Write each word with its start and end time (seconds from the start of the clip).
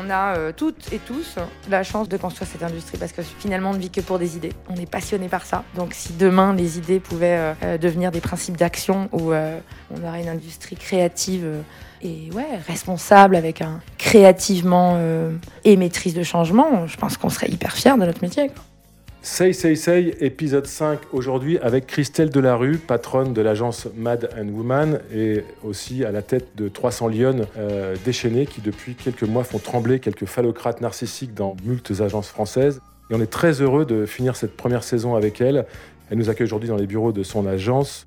on 0.00 0.10
a 0.10 0.36
euh, 0.36 0.52
toutes 0.56 0.92
et 0.92 0.98
tous 0.98 1.36
la 1.68 1.82
chance 1.82 2.08
de 2.08 2.16
construire 2.16 2.48
cette 2.50 2.62
industrie 2.62 2.98
parce 2.98 3.12
que 3.12 3.22
finalement 3.22 3.70
on 3.70 3.74
ne 3.74 3.78
vit 3.78 3.90
que 3.90 4.00
pour 4.00 4.18
des 4.18 4.36
idées. 4.36 4.52
On 4.68 4.76
est 4.76 4.90
passionné 4.90 5.28
par 5.28 5.44
ça. 5.44 5.64
Donc 5.76 5.94
si 5.94 6.12
demain 6.14 6.54
les 6.54 6.78
idées 6.78 7.00
pouvaient 7.00 7.36
euh, 7.38 7.54
euh, 7.62 7.78
devenir 7.78 8.10
des 8.10 8.20
principes 8.20 8.56
d'action 8.56 9.08
où 9.12 9.32
on 9.32 10.04
aurait 10.06 10.22
une 10.22 10.28
industrie 10.28 10.76
créative 10.76 11.46
et 12.02 12.30
responsable 12.66 13.36
avec 13.36 13.60
un 13.60 13.80
créativement 13.98 14.98
et 15.64 15.76
maîtrise 15.76 16.14
de 16.14 16.22
changement, 16.22 16.86
je 16.86 16.96
pense 16.96 17.16
qu'on 17.16 17.28
serait 17.28 17.48
hyper 17.48 17.72
fiers 17.72 17.92
de 17.92 18.04
notre 18.04 18.22
métier. 18.22 18.50
Say 19.22 19.52
Say 19.52 19.76
Say, 19.76 20.16
épisode 20.20 20.66
5 20.66 20.98
aujourd'hui 21.12 21.58
avec 21.58 21.86
Christelle 21.86 22.30
Delarue, 22.30 22.78
patronne 22.78 23.34
de 23.34 23.42
l'agence 23.42 23.86
Mad 23.94 24.30
and 24.38 24.48
Woman 24.48 24.98
et 25.14 25.44
aussi 25.62 26.06
à 26.06 26.10
la 26.10 26.22
tête 26.22 26.56
de 26.56 26.68
300 26.68 27.08
lionnes 27.08 27.46
euh, 27.58 27.96
déchaînées 28.02 28.46
qui 28.46 28.62
depuis 28.62 28.94
quelques 28.94 29.24
mois 29.24 29.44
font 29.44 29.58
trembler 29.58 30.00
quelques 30.00 30.24
phallocrates 30.24 30.80
narcissiques 30.80 31.34
dans 31.34 31.54
multiples 31.64 32.02
agences 32.02 32.28
françaises. 32.28 32.80
Et 33.10 33.14
on 33.14 33.20
est 33.20 33.30
très 33.30 33.60
heureux 33.60 33.84
de 33.84 34.06
finir 34.06 34.36
cette 34.36 34.56
première 34.56 34.82
saison 34.82 35.14
avec 35.14 35.42
elle. 35.42 35.66
Elle 36.10 36.16
nous 36.16 36.30
accueille 36.30 36.46
aujourd'hui 36.46 36.70
dans 36.70 36.76
les 36.76 36.86
bureaux 36.86 37.12
de 37.12 37.22
son 37.22 37.46
agence 37.46 38.06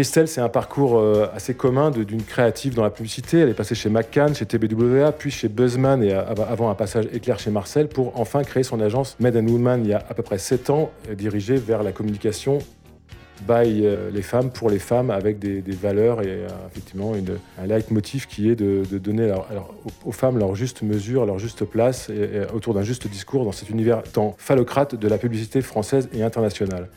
Christelle, 0.00 0.28
c'est 0.28 0.40
un 0.40 0.48
parcours 0.48 0.98
euh, 0.98 1.26
assez 1.34 1.52
commun 1.52 1.90
d'une 1.90 2.22
créative 2.22 2.74
dans 2.74 2.82
la 2.82 2.88
publicité. 2.88 3.40
Elle 3.40 3.50
est 3.50 3.54
passée 3.54 3.74
chez 3.74 3.90
McCann, 3.90 4.34
chez 4.34 4.46
TBWA, 4.46 5.12
puis 5.12 5.30
chez 5.30 5.50
Buzzman 5.50 6.02
et 6.02 6.14
avant 6.14 6.70
un 6.70 6.74
passage 6.74 7.04
éclair 7.12 7.38
chez 7.38 7.50
Marcel 7.50 7.86
pour 7.86 8.18
enfin 8.18 8.42
créer 8.42 8.62
son 8.62 8.80
agence 8.80 9.14
Made 9.20 9.36
and 9.36 9.46
Woman 9.46 9.82
il 9.84 9.90
y 9.90 9.92
a 9.92 9.98
à 9.98 10.14
peu 10.14 10.22
près 10.22 10.38
7 10.38 10.70
ans, 10.70 10.90
euh, 11.10 11.14
dirigée 11.14 11.56
vers 11.56 11.82
la 11.82 11.92
communication 11.92 12.60
by 13.46 13.84
euh, 13.84 14.10
les 14.10 14.22
femmes 14.22 14.50
pour 14.50 14.70
les 14.70 14.78
femmes 14.78 15.10
avec 15.10 15.38
des, 15.38 15.60
valeurs 15.70 16.22
et 16.22 16.46
effectivement 16.70 17.12
un 17.58 17.66
leitmotiv 17.66 18.26
qui 18.26 18.48
est 18.48 18.56
de, 18.56 18.82
donner 18.96 19.30
aux, 20.06 20.12
femmes 20.12 20.38
leur 20.38 20.54
juste 20.54 20.80
mesure, 20.80 21.26
leur 21.26 21.38
juste 21.38 21.66
place 21.66 22.08
et 22.08 22.50
autour 22.54 22.72
d'un 22.72 22.84
juste 22.84 23.06
discours 23.06 23.44
dans 23.44 23.52
cet 23.52 23.68
univers 23.68 24.02
tant 24.02 24.34
phallocrate 24.38 24.94
de 24.94 25.08
la 25.08 25.18
publicité 25.18 25.60
française 25.60 26.08
et 26.14 26.22
internationale. 26.22 26.88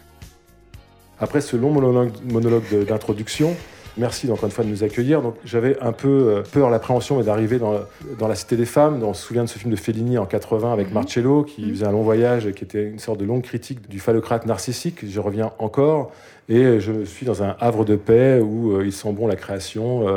Après 1.20 1.42
ce 1.42 1.56
long 1.56 1.72
monologue, 1.72 2.64
d'introduction, 2.88 3.56
Merci 3.98 4.32
encore 4.32 4.46
une 4.46 4.52
fois 4.52 4.64
de 4.64 4.70
nous 4.70 4.84
accueillir. 4.84 5.22
Donc 5.22 5.36
j'avais 5.46 5.80
un 5.80 5.92
peu 5.92 6.08
euh, 6.08 6.42
peur, 6.42 6.70
l'appréhension 6.72 7.22
d'arriver 7.22 7.60
dans, 7.60 7.82
dans, 8.18 8.28
la 8.28 8.34
Cité 8.34 8.56
des 8.56 8.66
Femmes. 8.66 9.04
On 9.04 9.14
se 9.14 9.24
souvient 9.24 9.44
de 9.44 9.50
ce 9.50 9.60
film 9.60 9.72
de 9.72 9.76
Fellini 9.76 10.18
en 10.18 10.26
80 10.26 10.74
avec 10.74 10.88
mhm. 10.88 10.94
Marcello 10.94 11.44
qui 11.44 11.64
mhm. 11.64 11.70
faisait 11.72 11.86
un 11.86 11.92
long 11.92 12.02
voyage 12.02 12.48
et 12.48 12.54
qui 12.54 12.64
était 12.64 12.84
une 12.84 13.00
sorte 13.00 13.20
de 13.20 13.26
longue 13.26 13.44
critique 13.44 13.88
du 13.88 14.00
phallocrate 14.00 14.48
narcissique. 14.48 15.08
Je 15.08 15.20
reviens 15.20 15.52
encore 15.60 16.12
et 16.50 16.80
je 16.80 17.06
suis 17.06 17.26
dans 17.26 17.44
un 17.44 17.56
havre 17.60 17.86
de 17.86 17.96
paix 17.96 18.40
où 18.40 18.72
euh, 18.72 18.82
ils 18.82 18.88
il 18.88 18.94
sent 18.94 19.12
bon 19.12 19.28
la 19.28 19.36
création, 19.36 20.08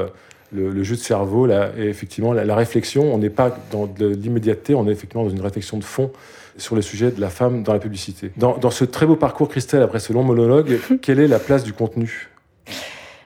le, 0.53 0.83
jeu 0.83 0.97
de 0.97 1.01
cerveau 1.01 1.49
et 1.49 1.89
effectivement 1.89 2.33
la, 2.33 2.45
la 2.45 2.55
réflexion. 2.55 3.15
On 3.15 3.19
n'est 3.19 3.31
pas 3.31 3.57
dans 3.71 3.89
l'immédiateté, 3.99 4.75
on 4.75 4.87
est 4.89 4.93
effectivement 4.93 5.25
dans 5.25 5.31
une 5.31 5.41
réflexion 5.41 5.79
de 5.79 5.85
fond 5.85 6.11
sur 6.59 6.75
le 6.75 6.83
sujet 6.83 7.11
de 7.11 7.21
la 7.21 7.31
femme 7.31 7.63
dans 7.63 7.73
la 7.73 7.79
publicité. 7.79 8.33
Dans, 8.37 8.71
ce 8.71 8.85
très 8.85 9.07
beau 9.07 9.17
parcours, 9.17 9.49
Christelle, 9.49 9.83
après 9.83 10.01
ce 10.01 10.13
long 10.13 10.23
monologue, 10.23 10.79
quelle 11.03 11.21
est 11.21 11.29
la 11.29 11.39
place 11.39 11.65
du 11.65 11.73
contenu? 11.73 12.29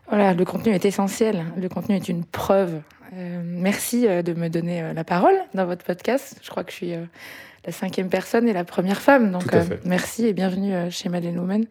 Voilà, 0.08 0.34
le 0.34 0.44
contenu 0.44 0.72
est 0.72 0.84
essentiel. 0.84 1.44
Le 1.56 1.68
contenu 1.68 1.96
est 1.96 2.08
une 2.08 2.24
preuve. 2.24 2.80
Euh, 3.16 3.40
merci 3.44 4.06
euh, 4.06 4.22
de 4.22 4.34
me 4.34 4.48
donner 4.48 4.82
euh, 4.82 4.92
la 4.92 5.05
parole 5.05 5.34
dans 5.55 5.66
votre 5.66 5.84
podcast. 5.84 6.36
Je 6.42 6.50
crois 6.50 6.64
que 6.64 6.70
je 6.72 6.77
suis 6.77 6.92
la 7.64 7.72
cinquième 7.72 8.08
personne 8.08 8.48
et 8.48 8.52
la 8.52 8.64
première 8.64 9.00
femme. 9.00 9.30
Donc, 9.30 9.44
merci 9.84 10.27
et 10.27 10.32
bienvenue 10.32 10.90
chez 10.90 11.08
Madeleine 11.08 11.38
Woman. 11.38 11.66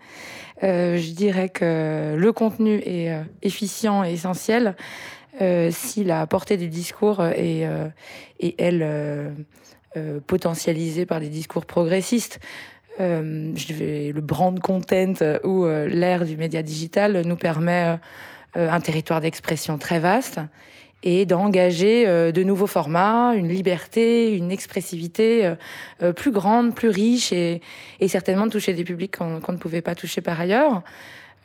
je 0.61 1.13
dirais 1.13 1.49
que 1.49 2.15
le 2.15 2.31
contenu 2.31 2.75
est 2.85 3.11
efficient 3.41 4.03
et 4.03 4.13
essentiel 4.13 4.75
si 5.71 6.03
la 6.03 6.27
portée 6.27 6.57
du 6.57 6.67
discours 6.67 7.23
est, 7.23 7.67
est 8.39 8.55
elle, 8.57 9.35
euh, 9.97 10.19
potentialisé 10.19 11.07
par 11.07 11.19
des 11.19 11.29
discours 11.29 11.65
progressistes. 11.65 12.39
Euh, 12.99 13.51
je 13.55 13.73
vais, 13.73 14.11
le 14.13 14.21
brand 14.21 14.59
content 14.59 15.15
ou 15.43 15.65
euh, 15.65 15.87
l'ère 15.87 16.25
du 16.25 16.37
média 16.37 16.61
digital 16.61 17.23
nous 17.25 17.35
permet 17.35 17.97
un 18.53 18.79
territoire 18.81 19.19
d'expression 19.19 19.79
très 19.79 19.97
vaste 19.97 20.41
et 21.01 21.25
d'engager 21.25 22.05
de 22.05 22.43
nouveaux 22.43 22.67
formats, 22.67 23.33
une 23.35 23.47
liberté, 23.47 24.35
une 24.35 24.51
expressivité 24.51 25.53
plus 26.15 26.31
grande, 26.31 26.75
plus 26.75 26.89
riche 26.89 27.31
et, 27.31 27.61
certainement 28.07 28.45
de 28.45 28.51
toucher 28.51 28.73
des 28.73 28.83
publics 28.83 29.17
qu'on 29.17 29.53
ne 29.53 29.57
pouvait 29.57 29.81
pas 29.81 29.95
toucher 29.95 30.21
par 30.21 30.39
ailleurs. 30.39 30.83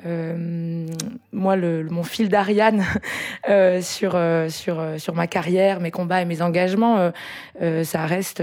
Euh, 0.07 0.87
moi, 1.33 1.57
mon 1.57 2.03
fil 2.03 2.29
d'Ariane 2.29 2.85
euh, 3.49 3.81
sur, 3.81 4.13
euh, 4.15 4.49
sur, 4.49 4.83
sur 4.99 5.15
ma 5.15 5.27
carrière, 5.27 5.81
mes 5.81 5.91
combats 5.91 6.23
et 6.23 6.25
mes 6.25 6.43
engagements, 6.43 7.13
ça 7.61 8.07
reste 8.07 8.43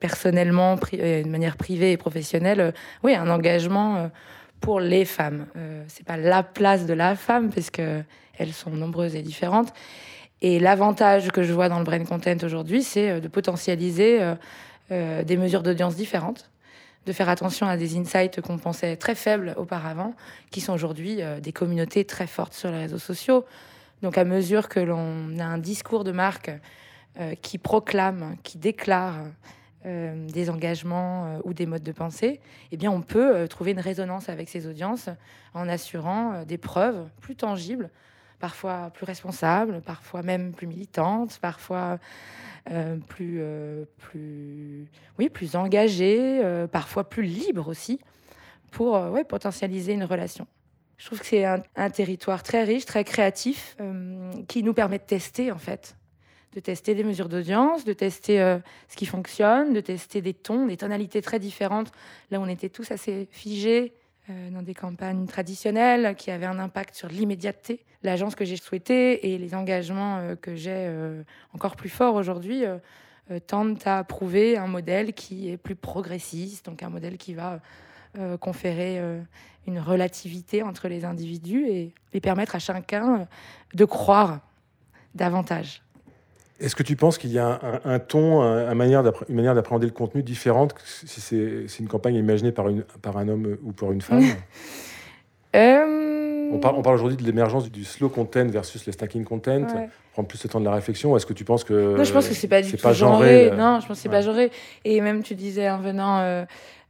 personnellement, 0.00 0.76
de 0.76 1.28
manière 1.28 1.56
privée 1.56 1.92
et 1.92 1.96
professionnelle, 1.96 2.72
oui, 3.02 3.14
un 3.14 3.28
engagement 3.28 4.10
pour 4.60 4.80
les 4.80 5.04
femmes. 5.04 5.46
c'est 5.88 6.04
pas 6.04 6.16
la 6.16 6.42
place 6.42 6.86
de 6.86 6.94
la 6.94 7.14
femme, 7.16 7.50
parce 7.50 7.70
que 7.70 8.02
elles 8.38 8.52
sont 8.52 8.70
nombreuses 8.70 9.14
et 9.16 9.22
différentes. 9.22 9.72
Et 10.42 10.58
l'avantage 10.58 11.30
que 11.30 11.42
je 11.42 11.52
vois 11.52 11.68
dans 11.68 11.78
le 11.78 11.84
brain 11.84 12.04
content 12.04 12.36
aujourd'hui, 12.42 12.82
c'est 12.82 13.20
de 13.20 13.28
potentialiser 13.28 14.20
des 14.90 15.36
mesures 15.36 15.62
d'audience 15.62 15.96
différentes 15.96 16.50
de 17.06 17.12
faire 17.12 17.28
attention 17.28 17.66
à 17.66 17.76
des 17.76 17.96
insights 17.96 18.40
qu'on 18.40 18.58
pensait 18.58 18.96
très 18.96 19.14
faibles 19.14 19.54
auparavant, 19.56 20.14
qui 20.50 20.60
sont 20.60 20.72
aujourd'hui 20.72 21.22
euh, 21.22 21.40
des 21.40 21.52
communautés 21.52 22.04
très 22.04 22.26
fortes 22.26 22.52
sur 22.52 22.70
les 22.70 22.78
réseaux 22.78 22.98
sociaux. 22.98 23.44
Donc 24.02 24.18
à 24.18 24.24
mesure 24.24 24.68
que 24.68 24.80
l'on 24.80 25.38
a 25.38 25.44
un 25.44 25.58
discours 25.58 26.02
de 26.02 26.10
marque 26.10 26.50
euh, 27.18 27.34
qui 27.40 27.58
proclame, 27.58 28.36
qui 28.42 28.58
déclare 28.58 29.14
euh, 29.86 30.26
des 30.26 30.50
engagements 30.50 31.38
ou 31.44 31.54
des 31.54 31.64
modes 31.64 31.84
de 31.84 31.92
pensée, 31.92 32.40
eh 32.72 32.76
bien 32.76 32.90
on 32.90 33.02
peut 33.02 33.46
trouver 33.48 33.70
une 33.70 33.80
résonance 33.80 34.28
avec 34.28 34.48
ces 34.48 34.66
audiences 34.66 35.08
en 35.54 35.68
assurant 35.68 36.42
des 36.42 36.58
preuves 36.58 37.08
plus 37.20 37.36
tangibles, 37.36 37.88
parfois 38.38 38.90
plus 38.94 39.04
responsables, 39.04 39.80
parfois 39.80 40.22
même 40.22 40.52
plus 40.52 40.66
militantes, 40.66 41.38
parfois 41.40 41.98
euh, 42.70 42.96
plus, 42.96 43.38
euh, 43.40 43.84
plus, 43.98 44.86
oui, 45.18 45.28
plus 45.28 45.56
engagé, 45.56 46.40
euh, 46.42 46.66
parfois 46.66 47.08
plus 47.08 47.22
libre 47.22 47.68
aussi, 47.68 48.00
pour 48.70 48.94
ouais, 48.94 49.24
potentialiser 49.24 49.92
une 49.92 50.04
relation. 50.04 50.46
Je 50.98 51.06
trouve 51.06 51.20
que 51.20 51.26
c'est 51.26 51.44
un, 51.44 51.90
territoire 51.90 52.42
très 52.42 52.64
riche, 52.64 52.86
très 52.86 53.04
créatif, 53.04 53.76
qui 54.48 54.62
nous 54.62 54.72
permet 54.72 54.98
de 54.98 55.04
tester 55.04 55.52
en 55.52 55.58
fait, 55.58 55.94
de 56.54 56.60
tester 56.60 56.94
des 56.94 57.04
mesures 57.04 57.28
d'audience, 57.28 57.84
de 57.84 57.92
tester 57.92 58.38
ce 58.88 58.96
qui 58.96 59.04
fonctionne, 59.04 59.74
de 59.74 59.80
tester 59.80 60.22
des 60.22 60.32
tons, 60.32 60.66
des 60.66 60.78
tonalités 60.78 61.20
très 61.20 61.38
différentes. 61.38 61.92
Là, 62.30 62.40
on 62.40 62.48
était 62.48 62.70
tous 62.70 62.90
assez 62.92 63.28
figés 63.30 63.92
euh, 63.92 64.05
dans 64.28 64.62
des 64.62 64.74
campagnes 64.74 65.26
traditionnelles 65.26 66.14
qui 66.16 66.30
avaient 66.30 66.46
un 66.46 66.58
impact 66.58 66.94
sur 66.94 67.08
l'immédiateté. 67.08 67.84
L'agence 68.02 68.34
que 68.34 68.44
j'ai 68.44 68.56
souhaitée 68.56 69.32
et 69.32 69.38
les 69.38 69.54
engagements 69.54 70.18
euh, 70.18 70.34
que 70.34 70.56
j'ai 70.56 70.72
euh, 70.72 71.22
encore 71.54 71.76
plus 71.76 71.88
forts 71.88 72.14
aujourd'hui 72.14 72.64
tendent 73.48 73.78
à 73.86 74.04
prouver 74.04 74.56
un 74.56 74.68
modèle 74.68 75.12
qui 75.12 75.50
est 75.50 75.56
plus 75.56 75.74
progressiste, 75.74 76.66
donc 76.66 76.84
un 76.84 76.90
modèle 76.90 77.18
qui 77.18 77.34
va 77.34 77.58
conférer 78.38 79.00
une 79.66 79.80
relativité 79.80 80.62
entre 80.62 80.86
les 80.86 81.04
individus 81.04 81.66
et, 81.66 81.92
et 82.12 82.20
permettre 82.20 82.54
à 82.54 82.60
chacun 82.60 83.26
de 83.74 83.84
croire 83.84 84.38
davantage. 85.16 85.82
Est-ce 86.58 86.74
que 86.74 86.82
tu 86.82 86.96
penses 86.96 87.18
qu'il 87.18 87.32
y 87.32 87.38
a 87.38 87.60
un, 87.84 87.98
ton, 87.98 88.40
un, 88.40 88.74
manière 88.74 89.04
une 89.28 89.36
manière 89.36 89.54
d'appréhender 89.54 89.86
le 89.86 89.92
contenu 89.92 90.22
différente 90.22 90.74
si 91.04 91.20
c'est 91.20 91.78
une 91.80 91.88
campagne 91.88 92.14
imaginée 92.14 92.52
par, 92.52 92.68
une, 92.68 92.82
par 93.02 93.18
un 93.18 93.28
homme 93.28 93.58
ou 93.62 93.72
par 93.72 93.92
une 93.92 94.00
femme? 94.00 94.24
Euh, 95.54 96.50
On 96.52 96.58
parle, 96.58 96.74
on 96.76 96.82
parle 96.82 96.96
aujourd'hui 96.96 97.16
de 97.16 97.22
l'émergence 97.22 97.70
du 97.70 97.84
slow 97.84 98.10
content 98.10 98.46
versus 98.46 98.84
le 98.84 98.92
stacking 98.92 99.24
content. 99.24 99.66
Prendre 100.12 100.28
plus 100.28 100.42
le 100.44 100.50
temps 100.50 100.60
de 100.60 100.66
la 100.66 100.72
réflexion. 100.72 101.16
Est-ce 101.16 101.24
que 101.24 101.32
tu 101.32 101.44
penses 101.44 101.64
que. 101.64 101.96
Non, 101.96 102.04
je 102.04 102.12
pense 102.12 102.28
que 102.28 102.34
c'est 102.34 102.48
pas 102.48 102.60
du 102.60 102.70
tout 102.70 102.92
genré. 102.92 103.50
Non, 103.56 103.80
je 103.80 103.86
pense 103.86 103.96
que 103.96 104.02
c'est 104.02 104.08
pas 104.10 104.20
genré. 104.20 104.50
Et 104.84 105.00
même, 105.00 105.22
tu 105.22 105.34
disais 105.34 105.70
en 105.70 105.78
venant. 105.78 106.18
Euh, 106.18 106.44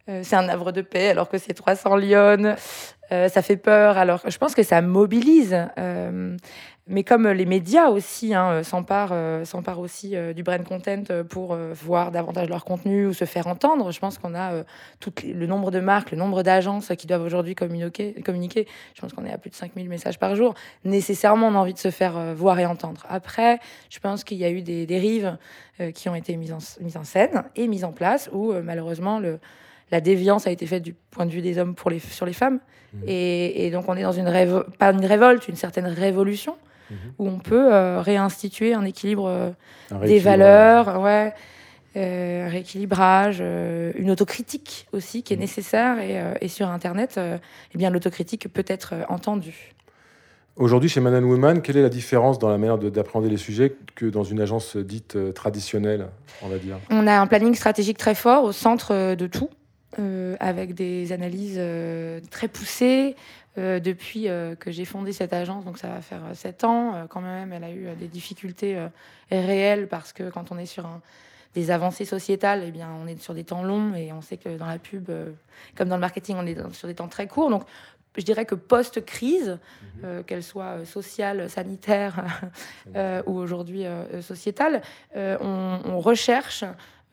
euh, 0.09 0.21
c'est 0.23 0.37
un 0.37 0.49
havre 0.49 0.73
de 0.73 0.83
paix 0.83 1.09
alors 1.09 1.29
que 1.29 1.37
c'est 1.39 1.53
300 1.53 1.97
lionnes. 1.97 2.57
ça 3.11 3.43
fait 3.43 3.57
peur. 3.57 3.99
Alors, 3.99 4.23
je 4.27 4.39
pense 4.39 4.55
que 4.55 4.63
ça 4.63 4.81
mobilise 4.81 5.57
mais 6.89 7.03
comme 7.03 7.29
les 7.29 7.47
médias 7.47 7.89
aussi 7.89 8.33
hein, 8.33 8.51
euh, 8.51 8.63
s'emparent, 8.63 9.11
euh, 9.13 9.45
aussi 9.77 10.15
euh, 10.15 10.33
du 10.33 10.45
brand 10.45 10.63
content 10.63 11.03
pour 11.29 11.57
voir 11.57 12.13
davantage 12.13 12.49
leur 12.49 12.65
contenu 12.65 13.07
ou 13.07 13.13
se 13.13 13.25
faire 13.25 13.49
entendre, 13.49 13.91
je 13.91 13.99
pense 13.99 14.19
qu'on 14.19 14.35
a 14.35 14.63
tout 15.01 15.13
le 15.25 15.47
nombre 15.47 15.71
de 15.71 15.81
marques, 15.81 16.13
le 16.13 16.17
nombre 16.17 16.43
d'agences 16.43 16.93
qui 16.97 17.07
doivent 17.07 17.25
aujourd'hui 17.25 17.55
communiquer, 17.55 18.15
communiquer. 18.25 18.67
Je 18.95 19.01
pense 19.01 19.13
qu'on 19.13 19.25
est 19.25 19.33
à 19.33 19.39
plus 19.39 19.51
de 19.51 19.57
5000 19.57 19.89
messages 19.89 20.19
par 20.19 20.37
jour. 20.37 20.55
Nécessairement, 20.85 21.49
on 21.49 21.55
a 21.55 21.59
envie 21.59 21.75
de 21.75 21.79
se 21.79 21.91
faire 21.91 22.35
voir 22.35 22.59
et 22.59 22.67
entendre. 22.67 23.05
Après, 23.09 23.59
je 23.91 23.99
pense 23.99 24.23
qu'il 24.25 24.39
y 24.39 24.45
a 24.45 24.51
eu 24.51 24.63
des 24.63 24.87
dérives 24.87 25.37
qui 25.95 26.09
ont 26.09 26.15
été 26.15 26.37
mises 26.37 26.53
en, 26.53 26.59
mises 26.81 26.97
en 26.97 27.05
scène 27.05 27.45
et 27.57 27.67
mises 27.67 27.85
en 27.85 27.93
place 27.93 28.31
où 28.33 28.53
malheureusement 28.53 29.19
le, 29.19 29.41
la 29.91 30.01
déviance 30.01 30.47
a 30.47 30.51
été 30.51 30.67
faite 30.67 30.83
du 30.83 30.95
point 30.95 31.27
de 31.27 31.33
vue 31.33 31.43
des 31.43 31.59
hommes 31.59 31.75
pour 31.75 31.91
les, 31.91 31.99
sur 31.99 32.27
les 32.27 32.33
femmes. 32.33 32.61
Mmh. 32.93 32.99
Et, 33.07 33.67
et, 33.67 33.71
donc 33.71 33.89
on 33.89 33.97
est 33.97 34.03
dans 34.03 34.13
une 34.13 34.65
pas 34.79 34.93
une 34.93 35.05
révolte, 35.05 35.49
une 35.49 35.57
certaine 35.57 35.87
révolution 35.87 36.57
où 37.19 37.29
on 37.29 37.39
peut 37.39 37.99
réinstituer 37.99 38.75
un 38.75 38.85
équilibre 38.85 39.55
des 40.05 40.19
valeurs, 40.19 41.01
ouais, 41.01 41.33
un 41.95 42.49
rééquilibrage, 42.49 43.41
une 43.41 44.11
autocritique 44.11 44.87
aussi 44.93 45.23
qui 45.23 45.33
est 45.33 45.37
mmh. 45.37 45.41
nécessaire. 45.41 45.97
Et, 46.41 46.49
sur 46.49 46.69
Internet, 46.69 47.19
eh 47.19 47.79
bien 47.79 47.91
l'autocritique 47.91 48.53
peut 48.53 48.65
être 48.69 48.95
entendue. 49.09 49.77
Aujourd'hui, 50.57 50.89
chez 50.89 51.01
Man 51.01 51.15
and 51.15 51.29
Woman, 51.29 51.61
quelle 51.61 51.77
est 51.77 51.83
la 51.83 51.91
différence 51.91 52.39
dans 52.39 52.49
la 52.49 52.57
manière 52.57 52.79
d'appréhender 52.79 53.29
les 53.29 53.37
sujets 53.37 53.77
que 53.95 54.07
dans 54.07 54.25
une 54.25 54.41
agence 54.41 54.79
dite 54.79 55.17
euh, 55.17 55.31
traditionnelle, 55.31 56.07
on 56.43 56.49
va 56.49 56.57
dire? 56.57 56.79
On 56.89 57.07
a 57.07 57.21
un 57.21 57.27
planning 57.27 57.55
stratégique 57.55 57.99
très 57.99 58.15
fort 58.15 58.43
au 58.45 58.53
centre 58.53 58.95
euh, 58.95 59.17
de 59.17 59.27
tout, 59.27 59.51
euh, 59.99 60.35
avec 60.41 60.75
des 60.75 61.13
analyses 61.13 61.61
très 62.31 62.49
poussées. 62.49 63.17
Depuis 63.57 64.25
que 64.25 64.71
j'ai 64.71 64.85
fondé 64.85 65.13
cette 65.13 65.33
agence, 65.33 65.65
donc 65.65 65.79
ça 65.79 65.89
va 65.89 66.01
faire 66.01 66.23
sept 66.35 66.63
ans, 66.65 67.07
quand 67.09 67.23
même, 67.23 67.53
elle 67.53 67.65
a 67.65 67.71
eu 67.71 67.89
des 67.99 68.09
difficultés 68.09 68.79
réelles 69.31 69.89
parce 69.89 70.13
que 70.13 70.29
quand 70.29 70.53
on 70.53 70.59
est 70.59 70.67
sur 70.67 70.87
des 71.55 71.71
avancées 71.71 72.05
sociétales, 72.05 72.65
eh 72.67 72.71
bien, 72.71 72.91
on 73.03 73.07
est 73.07 73.19
sur 73.21 73.33
des 73.33 73.45
temps 73.45 73.63
longs 73.63 73.95
et 73.95 74.13
on 74.13 74.21
sait 74.21 74.37
que 74.37 74.59
dans 74.59 74.67
la 74.67 74.79
pub, 74.79 75.11
comme 75.75 75.89
dans 75.89 75.97
le 75.97 76.03
marketing, 76.03 76.37
on 76.39 76.47
est 76.47 76.75
sur 76.75 76.87
des 76.87 76.95
temps 76.95 77.09
très 77.09 77.27
courts. 77.27 77.49
Donc, 77.49 77.65
je 78.17 78.25
dirais 78.25 78.47
que 78.47 78.55
post-crise, 78.55 79.51
mhm. 79.51 80.03
euh, 80.05 80.23
qu'elle 80.23 80.43
soit 80.43 80.81
euh, 80.81 80.85
sociale, 80.85 81.49
sanitaire 81.51 82.25
euh, 82.97 83.23
ou 83.27 83.37
aujourd'hui 83.37 83.85
sociétale, 84.21 84.83
on, 85.15 86.01
recherche 86.01 86.65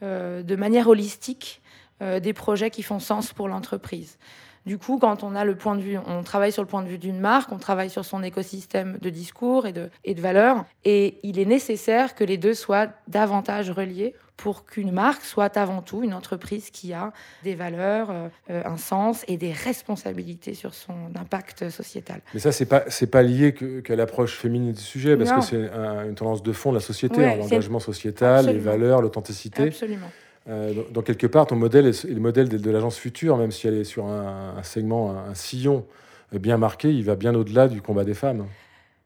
de 0.01 0.55
manière 0.55 0.87
holistique 0.87 1.61
des 2.01 2.33
projets 2.33 2.69
qui 2.69 2.83
font 2.83 2.99
sens 2.99 3.33
pour 3.33 3.47
l'entreprise. 3.47 4.17
Du 4.65 4.77
coup, 4.77 4.97
quand 4.97 5.23
on 5.23 5.35
a 5.35 5.43
le 5.43 5.55
point 5.55 5.75
de 5.75 5.81
vue, 5.81 5.97
on 6.07 6.23
travaille 6.23 6.51
sur 6.51 6.61
le 6.61 6.67
point 6.67 6.83
de 6.83 6.87
vue 6.87 6.97
d'une 6.97 7.19
marque, 7.19 7.51
on 7.51 7.57
travaille 7.57 7.89
sur 7.89 8.05
son 8.05 8.23
écosystème 8.23 8.97
de 9.01 9.09
discours 9.09 9.67
et 9.67 9.73
de, 9.73 9.89
et 10.05 10.13
de 10.13 10.21
valeurs, 10.21 10.65
et 10.85 11.17
il 11.23 11.39
est 11.39 11.45
nécessaire 11.45 12.15
que 12.15 12.23
les 12.23 12.37
deux 12.37 12.53
soient 12.53 12.87
davantage 13.07 13.69
reliés 13.69 14.15
pour 14.37 14.65
qu'une 14.65 14.91
marque 14.91 15.23
soit 15.23 15.57
avant 15.57 15.81
tout 15.81 16.03
une 16.03 16.13
entreprise 16.13 16.69
qui 16.71 16.91
a 16.91 17.13
des 17.43 17.55
valeurs, 17.55 18.09
euh, 18.09 18.29
un 18.65 18.77
sens 18.77 19.23
et 19.27 19.37
des 19.37 19.51
responsabilités 19.51 20.53
sur 20.53 20.73
son 20.73 20.95
impact 21.15 21.69
sociétal. 21.69 22.21
Mais 22.33 22.39
ça, 22.39 22.51
c'est 22.51 22.65
pas 22.65 22.83
c'est 22.87 23.07
pas 23.07 23.21
lié 23.21 23.53
qu'à 23.53 23.95
l'approche 23.95 24.35
féminine 24.35 24.73
du 24.73 24.81
sujet, 24.81 25.15
parce 25.15 25.31
que 25.31 25.41
c'est 25.41 25.69
une 26.07 26.15
tendance 26.15 26.41
de 26.41 26.51
fond 26.51 26.71
de 26.71 26.77
la 26.77 26.81
société, 26.81 27.23
hein, 27.23 27.35
l'engagement 27.35 27.79
sociétal, 27.79 28.47
les 28.47 28.57
valeurs, 28.57 29.01
l'authenticité. 29.01 29.63
Absolument. 29.63 30.09
Euh, 30.49 30.83
dans, 30.91 31.01
quelque 31.01 31.27
part, 31.27 31.47
ton 31.47 31.55
modèle 31.55 31.87
est, 31.87 32.03
le 32.03 32.19
modèle 32.19 32.49
de, 32.49 32.71
l'agence 32.71 32.97
future, 32.97 33.37
même 33.37 33.51
si 33.51 33.67
elle 33.67 33.75
est 33.75 33.83
sur 33.85 34.07
un, 34.07 34.61
segment, 34.63 35.11
un, 35.11 35.33
sillon 35.33 35.85
bien 36.33 36.57
marqué, 36.57 36.91
il 36.93 37.03
va 37.03 37.15
bien 37.15 37.33
au-delà 37.35 37.67
du 37.67 37.81
combat 37.81 38.03
des 38.03 38.13
femmes. 38.13 38.47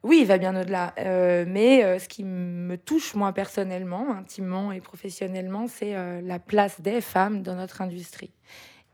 Oui, 0.04 0.20
il 0.22 0.28
va 0.28 0.38
bien 0.38 0.60
au-delà. 0.60 0.94
Euh, 1.00 1.46
mais 1.48 1.84
euh, 1.84 2.00
ce 2.00 2.08
qui 2.08 2.24
me 2.24 2.78
touche, 2.78 3.14
moi, 3.16 3.34
personnellement, 3.34 4.16
intimement 4.16 4.72
et 4.72 4.80
professionnellement, 4.80 5.68
c'est 5.68 5.96
la 6.22 6.40
place 6.40 6.82
des 6.82 7.02
femmes 7.02 7.44
dans 7.44 7.56
notre 7.56 7.82
industrie. 7.82 8.32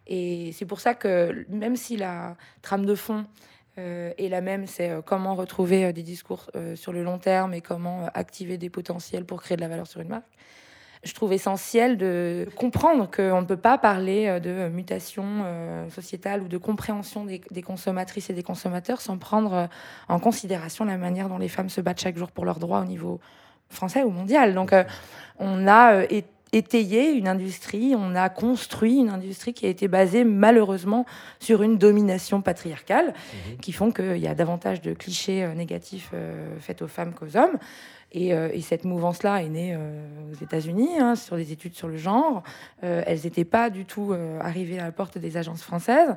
Et 0.08 0.52
c'est 0.54 0.66
pour 0.66 0.82
ça 0.82 0.96
que, 0.96 1.46
même 1.50 1.76
si 1.76 1.96
la 1.96 2.36
trame 2.62 2.86
de 2.86 2.96
fond 2.96 3.26
est 3.78 4.30
la 4.30 4.42
même, 4.42 4.68
c'est 4.68 4.92
comment 5.06 5.34
retrouver 5.34 5.94
des 5.94 6.04
discours 6.04 6.52
sur 6.76 6.92
le 6.92 7.04
long 7.04 7.18
terme 7.18 7.54
et 7.54 7.62
comment 7.62 8.08
activer 8.14 8.58
des 8.58 8.70
potentiels 8.70 9.26
pour 9.26 9.42
créer 9.42 9.56
de 9.56 9.62
la 9.62 9.70
valeur 9.70 9.88
sur 9.88 10.02
une 10.02 10.10
marque, 10.10 10.26
je 11.04 11.14
trouve 11.14 11.34
essentiel 11.34 11.98
de 11.98 12.48
comprendre 12.56 13.10
qu'on 13.12 13.42
ne 13.42 13.46
peut 13.46 13.58
pas 13.58 13.78
parler 13.78 14.28
euh, 14.28 14.40
de 14.40 14.70
mutation 14.70 15.24
euh, 15.44 15.90
sociétale 15.90 16.42
ou 16.42 16.48
de 16.48 16.58
compréhension 16.58 17.26
des, 17.26 17.62
consommatrices 17.62 18.30
et 18.30 18.34
des 18.34 18.44
consommateurs 18.44 19.02
sans 19.02 19.18
prendre 19.18 19.54
euh, 19.54 19.68
en 20.08 20.20
considération 20.20 20.86
la 20.86 20.98
manière 20.98 21.30
dont 21.30 21.38
les 21.38 21.50
femmes 21.50 21.70
se 21.70 21.82
battent 21.82 22.02
chaque 22.02 22.18
jour 22.18 22.32
pour 22.32 22.46
leurs 22.46 22.60
droits 22.60 22.80
au 22.80 22.86
niveau 22.86 23.20
français 23.70 24.04
ou 24.04 24.10
mondial. 24.10 24.54
Donc 24.54 24.74
on 25.40 25.68
a 25.68 26.04
étayé 26.52 27.12
une 27.12 27.28
industrie, 27.28 27.96
on 27.98 28.14
a 28.14 28.30
construit 28.30 28.98
une 28.98 29.10
industrie 29.10 29.54
qui 29.54 29.66
a 29.66 29.70
été 29.70 29.88
basée 29.88 30.24
malheureusement 30.24 31.08
sur 31.40 31.64
une 31.64 31.80
domination 31.80 32.42
patriarcale, 32.42 33.08
mmh 33.14 33.62
qui 33.62 33.72
font 33.72 33.92
qu'il 33.92 34.18
y 34.18 34.28
a 34.28 34.36
davantage 34.36 34.82
de 34.82 34.94
clichés 34.94 35.48
négatifs 35.56 36.12
faits 36.60 36.84
aux 36.84 36.88
femmes 36.88 37.14
qu'aux 37.14 37.36
hommes. 37.36 37.58
Euh, 38.16 38.50
et, 38.54 38.62
cette 38.62 38.86
mouvance-là 38.86 39.42
est 39.42 39.50
née 39.50 39.74
euh, 39.76 40.32
aux 40.32 40.44
États-Unis, 40.44 41.00
hein, 41.00 41.16
sur 41.16 41.36
des 41.36 41.52
études 41.52 41.74
sur 41.74 41.88
le 41.88 41.98
genre. 41.98 42.44
Euh, 42.84 43.04
elles 43.08 43.22
n'étaient 43.24 43.46
pas 43.46 43.70
du 43.70 43.86
tout 43.86 44.16
arrivées 44.40 44.80
à 44.80 44.84
la 44.84 44.92
porte 44.92 45.18
des 45.18 45.38
agences 45.38 45.64
françaises. 45.64 46.16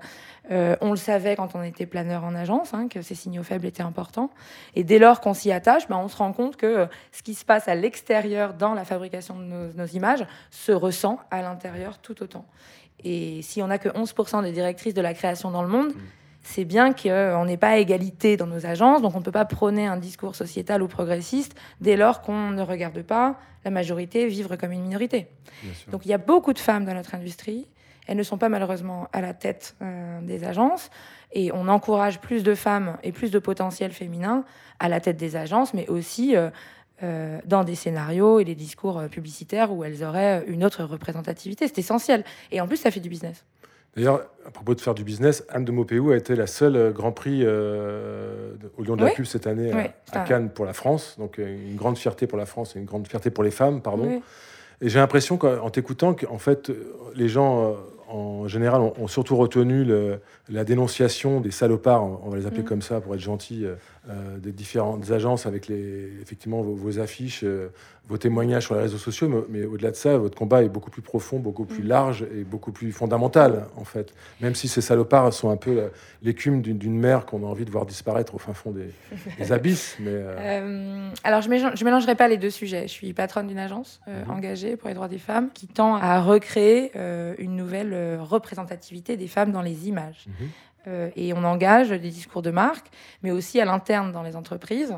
on 0.50 0.90
le 0.90 0.96
savait 0.96 1.36
quand 1.36 1.54
on 1.54 1.62
était 1.62 1.86
planeur 1.86 2.24
en 2.24 2.34
agence, 2.34 2.74
hein, 2.74 2.88
que 2.88 3.02
ces 3.02 3.14
signaux 3.14 3.42
faibles 3.42 3.66
étaient 3.66 3.82
importants. 3.82 4.30
Et 4.74 4.84
dès 4.84 4.98
lors 4.98 5.20
qu'on 5.20 5.34
s'y 5.34 5.52
attache, 5.52 5.88
ben, 5.88 5.96
on 5.96 6.08
se 6.08 6.16
rend 6.16 6.32
compte 6.32 6.56
que 6.56 6.86
ce 7.12 7.22
qui 7.22 7.34
se 7.34 7.44
passe 7.44 7.68
à 7.68 7.74
l'extérieur 7.74 8.54
dans 8.54 8.74
la 8.74 8.84
fabrication 8.84 9.38
de 9.38 9.72
nos, 9.74 9.86
images 9.86 10.26
se 10.50 10.72
ressent 10.72 11.18
à 11.30 11.42
l'intérieur 11.42 11.98
tout 11.98 12.22
autant. 12.22 12.44
Et 13.04 13.40
si 13.42 13.62
on 13.62 13.68
n'a 13.68 13.78
que 13.78 13.88
11% 13.88 14.42
des 14.42 14.52
directrices 14.52 14.94
de 14.94 15.00
la 15.00 15.14
création 15.14 15.50
dans 15.50 15.62
le 15.62 15.68
monde, 15.68 15.88
mmh 15.88 16.00
c'est 16.46 16.64
bien 16.64 16.92
qu'on 16.92 17.44
n'est 17.44 17.56
pas 17.56 17.70
à 17.70 17.76
égalité 17.76 18.36
dans 18.36 18.46
nos 18.46 18.66
agences, 18.66 19.02
donc 19.02 19.14
on 19.16 19.18
ne 19.18 19.24
peut 19.24 19.32
pas 19.32 19.44
prôner 19.44 19.86
un 19.86 19.96
discours 19.96 20.36
sociétal 20.36 20.80
ou 20.80 20.86
progressiste 20.86 21.56
dès 21.80 21.96
lors 21.96 22.22
qu'on 22.22 22.50
ne 22.50 22.62
regarde 22.62 23.02
pas 23.02 23.36
la 23.64 23.72
majorité 23.72 24.28
vivre 24.28 24.54
comme 24.54 24.70
une 24.70 24.82
minorité. 24.82 25.26
Donc 25.90 26.06
il 26.06 26.08
y 26.08 26.14
a 26.14 26.18
beaucoup 26.18 26.52
de 26.52 26.60
femmes 26.60 26.84
dans 26.84 26.94
notre 26.94 27.16
industrie, 27.16 27.66
elles 28.06 28.16
ne 28.16 28.22
sont 28.22 28.38
pas 28.38 28.48
malheureusement 28.48 29.08
à 29.12 29.20
la 29.20 29.34
tête 29.34 29.74
euh, 29.82 30.20
des 30.22 30.44
agences, 30.44 30.90
et 31.32 31.50
on 31.52 31.66
encourage 31.66 32.20
plus 32.20 32.44
de 32.44 32.54
femmes 32.54 32.96
et 33.02 33.10
plus 33.10 33.32
de 33.32 33.40
potentiel 33.40 33.90
féminin 33.90 34.44
à 34.78 34.88
la 34.88 35.00
tête 35.00 35.16
des 35.16 35.34
agences, 35.34 35.74
mais 35.74 35.88
aussi 35.88 36.36
euh, 36.36 36.50
euh, 37.02 37.40
dans 37.44 37.64
des 37.64 37.74
scénarios 37.74 38.38
et 38.38 38.44
des 38.44 38.54
discours 38.54 39.02
publicitaires 39.10 39.72
où 39.72 39.82
elles 39.82 40.04
auraient 40.04 40.44
une 40.46 40.64
autre 40.64 40.84
représentativité. 40.84 41.66
C'est 41.66 41.78
essentiel. 41.78 42.22
Et 42.52 42.60
en 42.60 42.68
plus, 42.68 42.76
ça 42.76 42.92
fait 42.92 43.00
du 43.00 43.08
business. 43.08 43.44
D'ailleurs, 43.96 44.26
à 44.46 44.50
propos 44.50 44.74
de 44.74 44.80
faire 44.80 44.94
du 44.94 45.04
business, 45.04 45.44
Anne 45.48 45.64
de 45.64 45.72
Maupéou 45.72 46.10
a 46.10 46.16
été 46.16 46.36
la 46.36 46.46
seule 46.46 46.76
euh, 46.76 46.90
Grand 46.92 47.12
Prix 47.12 47.40
euh, 47.42 48.52
au 48.76 48.84
Lion 48.84 48.94
de 48.94 49.04
la 49.04 49.10
Pub 49.10 49.24
cette 49.24 49.46
année 49.46 49.72
à, 50.12 50.20
Cannes 50.20 50.50
pour 50.50 50.66
la 50.66 50.74
France. 50.74 51.16
Donc 51.18 51.38
euh, 51.38 51.46
une 51.46 51.76
grande 51.76 51.96
fierté 51.96 52.26
pour 52.26 52.38
la 52.38 52.46
France 52.46 52.76
et 52.76 52.78
une 52.78 52.84
grande 52.84 53.08
fierté 53.08 53.30
pour 53.30 53.42
les 53.42 53.50
femmes, 53.50 53.80
pardon. 53.80 54.22
Et 54.82 54.90
j'ai 54.90 54.98
l'impression 54.98 55.38
qu'en 55.38 55.70
t'écoutant, 55.70 56.12
qu'en 56.12 56.36
fait, 56.36 56.70
les 57.14 57.28
gens 57.28 57.74
en 58.08 58.48
général 58.48 58.80
ont, 58.80 59.08
surtout 59.08 59.36
retenu 59.36 59.86
la 60.48 60.64
dénonciation 60.64 61.40
des 61.40 61.50
salopards, 61.50 62.04
on 62.24 62.30
va 62.30 62.36
les 62.36 62.46
appeler 62.46 62.62
mm. 62.62 62.66
comme 62.66 62.82
ça 62.82 63.00
pour 63.00 63.14
être 63.14 63.20
gentils, 63.20 63.66
des 64.38 64.52
différentes 64.52 65.10
agences 65.10 65.46
avec 65.46 65.66
les, 65.66 66.12
effectivement 66.22 66.62
vos, 66.62 67.00
affiches, 67.00 67.44
vos 68.08 68.18
témoignages 68.18 68.66
sur 68.66 68.76
les 68.76 68.82
réseaux 68.82 68.98
sociaux, 68.98 69.46
mais, 69.48 69.64
au-delà 69.64 69.90
de 69.90 69.96
ça, 69.96 70.16
votre 70.16 70.38
combat 70.38 70.62
est 70.62 70.68
beaucoup 70.68 70.90
plus 70.90 71.02
profond, 71.02 71.40
beaucoup 71.40 71.64
plus 71.64 71.82
mm. 71.82 71.88
large 71.88 72.22
et 72.22 72.44
beaucoup 72.44 72.72
plus 72.72 72.92
fondamental, 72.92 73.66
en 73.76 73.84
fait. 73.84 74.14
Même 74.40 74.54
si 74.54 74.68
ces 74.68 74.80
salopards 74.80 75.32
sont 75.32 75.50
un 75.50 75.56
peu 75.56 75.90
l'écume 76.22 76.60
d'une 76.62 76.98
mer 76.98 77.26
qu'on 77.26 77.42
a 77.42 77.46
envie 77.46 77.64
de 77.64 77.70
voir 77.70 77.86
disparaître 77.86 78.34
au 78.34 78.38
fin 78.38 78.52
fond 78.52 78.72
des, 78.72 79.52
abysses. 79.52 79.96
Mais, 80.00 80.10
euh, 80.10 80.34
euh, 80.38 81.08
alors, 81.24 81.40
je 81.40 81.48
ne 81.48 81.84
mélangerai 81.84 82.14
pas 82.14 82.28
les 82.28 82.36
deux 82.36 82.50
sujets. 82.50 82.82
Je 82.82 82.92
suis 82.92 83.12
patronne 83.12 83.46
d'une 83.46 83.58
agence 83.58 84.00
euh, 84.08 84.22
mm-hmm. 84.24 84.30
engagée 84.30 84.76
pour 84.76 84.88
les 84.88 84.94
droits 84.94 85.08
des 85.08 85.18
femmes 85.18 85.50
qui 85.52 85.66
tend 85.66 85.96
à 85.96 86.20
recréer 86.20 86.92
une 87.38 87.56
nouvelle 87.56 87.95
représentativité 88.20 89.16
des 89.16 89.28
femmes 89.28 89.52
dans 89.52 89.62
les 89.62 89.88
images. 89.88 90.26
Mm-hmm. 90.28 91.12
et 91.16 91.32
on 91.32 91.42
engage 91.42 91.90
des 91.90 92.10
discours 92.10 92.42
de 92.42 92.50
marque, 92.50 92.88
mais 93.22 93.32
aussi 93.32 93.60
à 93.60 93.64
l'interne 93.64 94.12
dans 94.12 94.22
les 94.22 94.36
entreprises. 94.36 94.94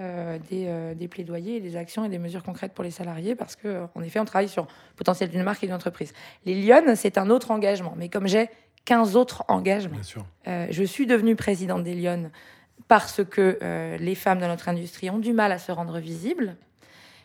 Euh, 0.00 0.38
euh, 0.52 0.94
des, 0.94 1.08
plaidoyers, 1.08 1.60
des 1.60 1.74
actions 1.74 2.04
et 2.04 2.08
des 2.08 2.18
mesures 2.18 2.44
concrètes 2.44 2.72
pour 2.72 2.84
les 2.84 2.92
salariés 2.92 3.34
parce 3.34 3.56
qu'en 3.56 4.00
effet, 4.00 4.20
on 4.20 4.24
travaille 4.24 4.48
sur 4.48 4.62
le 4.62 4.94
potentiel 4.94 5.28
d'une 5.28 5.42
marque 5.42 5.64
et 5.64 5.66
d'une 5.66 5.74
entreprise. 5.74 6.12
Les 6.44 6.54
Lyonnes, 6.54 6.94
c'est 6.94 7.18
un 7.18 7.30
autre 7.30 7.50
engagement, 7.50 7.94
mais 7.96 8.08
comme 8.08 8.28
j'ai 8.28 8.48
15 8.84 9.16
autres 9.16 9.44
engagements, 9.48 9.98
euh, 10.46 10.68
je 10.70 10.84
suis 10.84 11.06
devenue 11.06 11.34
présidente 11.34 11.82
des 11.82 11.94
Lyonnes 11.94 12.30
parce 12.86 13.24
que 13.24 13.58
les 13.98 14.14
femmes 14.14 14.38
dans 14.38 14.46
notre 14.46 14.68
industrie 14.68 15.10
ont 15.10 15.18
du 15.18 15.32
mal 15.32 15.50
à 15.50 15.58
se 15.58 15.72
rendre 15.72 15.98
visibles 15.98 16.56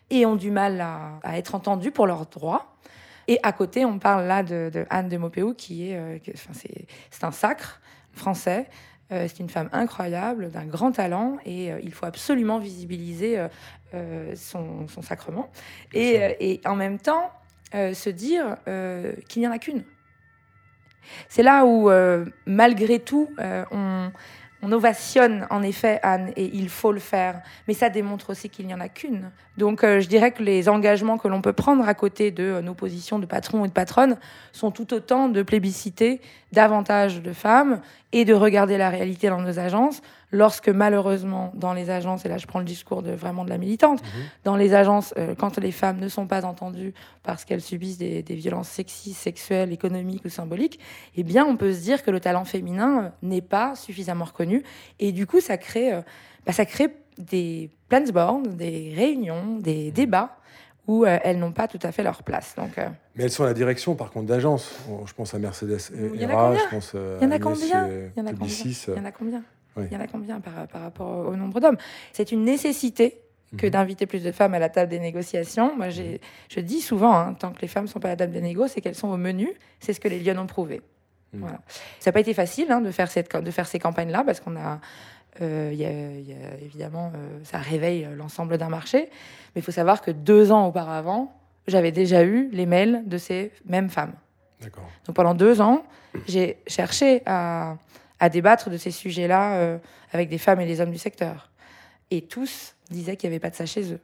et 0.09 0.25
ont 0.25 0.35
du 0.35 0.49
mal 0.49 0.81
à, 0.81 1.37
être 1.37 1.53
entendues 1.53 1.91
pour 1.91 2.07
leurs 2.07 2.25
droits. 2.25 2.75
Et 3.27 3.39
à 3.43 3.51
côté, 3.51 3.85
on 3.85 3.99
parle 3.99 4.25
là 4.25 4.43
de, 4.43 4.85
Anne 4.89 5.09
de 5.09 5.17
Maupéou, 5.17 5.53
qui 5.53 5.89
est, 5.89 6.21
c'est 7.11 7.23
un 7.23 7.31
sacre 7.31 7.81
français 8.11 8.67
euh, 9.13 9.27
c'est 9.27 9.39
une 9.39 9.49
femme 9.49 9.69
incroyable, 9.73 10.49
d'un 10.49 10.65
grand 10.65 10.91
talent, 10.91 11.37
et 11.45 11.71
euh, 11.71 11.79
il 11.83 11.91
faut 11.91 12.05
absolument 12.05 12.57
visibiliser 12.57 13.47
euh, 13.93 14.33
son, 14.35 14.87
sacrement. 15.01 15.49
Et, 15.93 16.61
en 16.65 16.75
même 16.75 16.99
temps, 16.99 17.31
se 17.73 18.09
dire 18.09 18.57
qu'il 19.27 19.41
n'y 19.41 19.47
en 19.47 19.51
a 19.51 19.59
qu'une. 19.59 19.83
C'est 21.27 21.43
là 21.43 21.65
où, 21.65 21.89
malgré 22.45 22.99
tout, 22.99 23.29
on, 23.71 24.11
on 24.63 24.71
ovationne 24.71 25.45
en 25.49 25.61
effet 25.61 25.99
Anne 26.03 26.31
et 26.37 26.49
il 26.53 26.69
faut 26.69 26.93
le 26.93 26.99
faire, 26.99 27.41
mais 27.67 27.73
ça 27.73 27.89
démontre 27.89 28.29
aussi 28.29 28.49
qu'il 28.49 28.65
n'y 28.65 28.73
en 28.73 28.79
a 28.79 28.87
qu'une. 28.87 29.29
Donc 29.57 29.83
euh, 29.83 29.99
je 29.99 30.07
dirais 30.07 30.31
que 30.31 30.41
les 30.41 30.69
engagements 30.69 31.17
que 31.17 31.27
l'on 31.27 31.41
peut 31.41 31.53
prendre 31.53 31.87
à 31.87 31.93
côté 31.93 32.31
de 32.31 32.43
euh, 32.43 32.61
nos 32.61 32.73
positions 32.73 33.19
de 33.19 33.25
patron 33.25 33.65
et 33.65 33.67
de 33.67 33.73
patronne 33.73 34.17
sont 34.53 34.71
tout 34.71 34.93
autant 34.93 35.27
de 35.27 35.43
plébisciter 35.43 36.21
davantage 36.53 37.21
de 37.21 37.33
femmes 37.33 37.81
et 38.13 38.23
de 38.23 38.33
regarder 38.33 38.77
la 38.77 38.89
réalité 38.89 39.27
dans 39.27 39.41
nos 39.41 39.59
agences 39.59 40.01
lorsque 40.33 40.67
malheureusement 40.67 41.51
dans 41.55 41.73
les 41.73 41.89
agences, 41.89 42.25
et 42.25 42.29
là 42.29 42.37
je 42.37 42.47
prends 42.47 42.59
le 42.59 42.65
discours 42.65 43.03
de 43.03 43.11
vraiment 43.11 43.45
de 43.45 43.49
la 43.49 43.59
militante, 43.59 44.01
mhm. 44.01 44.09
dans 44.43 44.57
les 44.57 44.73
agences, 44.73 45.13
euh, 45.17 45.35
quand 45.35 45.57
les 45.59 45.71
femmes 45.71 45.99
ne 45.99 46.09
sont 46.09 46.27
pas 46.27 46.43
entendues 46.43 46.93
parce 47.21 47.45
qu'elles 47.45 47.61
subissent 47.61 47.99
des, 47.99 48.23
violences 48.33 48.67
sexistes, 48.67 49.21
sexuelles, 49.21 49.71
économiques 49.71 50.25
ou 50.25 50.29
symboliques, 50.29 50.79
eh 51.15 51.23
bien 51.23 51.45
on 51.45 51.55
peut 51.55 51.71
se 51.71 51.81
dire 51.81 52.03
que 52.03 52.09
le 52.09 52.19
talent 52.19 52.45
féminin 52.45 53.13
n'est 53.21 53.43
pas 53.43 53.75
suffisamment 53.75 54.25
reconnu, 54.25 54.63
et 54.99 55.11
du 55.11 55.27
coup 55.27 55.39
ça 55.39 55.57
crée, 55.57 55.93
euh, 55.93 56.01
bah, 56.45 56.51
ça 56.51 56.65
crée 56.65 56.89
des 57.19 57.69
des 57.89 58.93
réunions, 58.95 59.59
des 59.59 59.85
mhm. 59.85 59.91
débats 59.91 60.37
où 60.87 61.05
euh, 61.05 61.19
elles 61.23 61.37
n'ont 61.37 61.51
pas 61.51 61.67
tout 61.67 61.79
à 61.83 61.91
fait 61.91 62.01
leur 62.01 62.23
place. 62.23 62.55
Donc, 62.57 62.71
Mais 63.15 63.23
elles 63.23 63.31
sont 63.31 63.43
à 63.43 63.47
la 63.47 63.53
direction, 63.53 63.95
par 63.95 64.09
contre, 64.09 64.25
d'agences. 64.25 64.75
Je 65.05 65.13
pense 65.13 65.33
à 65.35 65.39
Mercedes 65.39 65.77
et 65.93 66.19
je 66.19 66.69
pense 66.71 66.95
à 66.95 66.97
Il 67.21 67.23
y 67.23 67.27
en 67.27 67.31
a 67.31 67.39
combien 67.39 67.87
Il 67.87 68.19
y 68.19 68.21
en 68.21 68.25
a 68.25 68.33
combien 68.33 68.47
Il 68.47 68.97
y 68.97 68.99
en 68.99 69.05
a 69.05 69.11
combien 69.11 69.43
il 69.77 69.91
y 69.91 69.95
en 69.95 69.99
a 69.99 70.07
combien 70.07 70.39
par, 70.39 70.67
par 70.67 70.81
rapport 70.81 71.27
au 71.27 71.35
nombre 71.35 71.59
d'hommes? 71.59 71.77
C'est 72.11 72.31
une 72.31 72.43
nécessité 72.43 73.19
que 73.57 73.65
mhm. 73.65 73.71
d'inviter 73.71 74.05
plus 74.05 74.23
de 74.23 74.31
femmes 74.31 74.53
à 74.53 74.59
la 74.59 74.69
table 74.69 74.89
des 74.89 74.99
négociations. 74.99 75.75
Moi, 75.75 75.89
j'ai, 75.89 76.21
je 76.49 76.59
dis 76.59 76.81
souvent, 76.81 77.13
hein, 77.13 77.33
tant 77.33 77.51
que 77.51 77.61
les 77.61 77.67
femmes 77.67 77.83
ne 77.83 77.89
sont 77.89 77.99
pas 77.99 78.09
à 78.09 78.11
la 78.11 78.17
table 78.17 78.33
des 78.33 78.41
négociations, 78.41 78.75
c'est 78.75 78.81
qu'elles 78.81 78.95
sont 78.95 79.09
au 79.09 79.17
menu. 79.17 79.49
C'est 79.79 79.93
ce 79.93 79.99
que 79.99 80.07
les 80.07 80.19
Lyonnes 80.19 80.39
ont 80.39 80.47
prouvé. 80.47 80.81
Mhm. 81.33 81.41
Voilà. 81.41 81.59
Ça 81.99 82.09
n'a 82.09 82.13
pas 82.13 82.19
été 82.19 82.33
facile 82.33 82.71
hein, 82.71 82.81
de, 82.81 82.91
faire 82.91 83.09
cette, 83.11 83.35
de 83.35 83.51
faire 83.51 83.67
ces 83.67 83.79
campagnes-là, 83.79 84.23
parce 84.25 84.39
qu'on 84.39 84.55
a, 84.55 84.79
euh, 85.41 85.71
y 85.73 85.85
a, 85.85 86.55
évidemment, 86.61 87.11
euh, 87.15 87.39
ça 87.43 87.59
réveille 87.59 88.07
l'ensemble 88.15 88.57
d'un 88.57 88.69
marché. 88.69 89.09
Mais 89.55 89.61
il 89.61 89.63
faut 89.63 89.71
savoir 89.71 90.01
que 90.01 90.11
deux 90.11 90.51
ans 90.51 90.67
auparavant, 90.67 91.33
j'avais 91.67 91.91
déjà 91.91 92.23
eu 92.23 92.49
les 92.51 92.65
mails 92.65 93.03
de 93.05 93.17
ces 93.17 93.51
mêmes 93.65 93.89
femmes. 93.89 94.13
Donc 95.05 95.15
pendant 95.15 95.33
deux 95.33 95.59
ans, 95.59 95.83
j'ai 96.25 96.57
cherché 96.67 97.21
à 97.25 97.75
à 98.23 98.29
débattre 98.29 98.69
de 98.69 98.77
ces 98.77 98.91
sujets-là 98.91 99.55
euh, 99.55 99.77
avec 100.13 100.29
des 100.29 100.37
femmes 100.37 100.61
et 100.61 100.65
des 100.65 100.79
hommes 100.79 100.91
du 100.91 100.97
secteur. 100.97 101.51
Et 102.09 102.21
tous 102.21 102.73
disaient 102.89 103.17
qu'il 103.17 103.29
n'y 103.29 103.35
avait 103.35 103.41
pas 103.41 103.49
de 103.49 103.55
ça 103.55 103.65
chez 103.65 103.91
eux. 103.91 103.99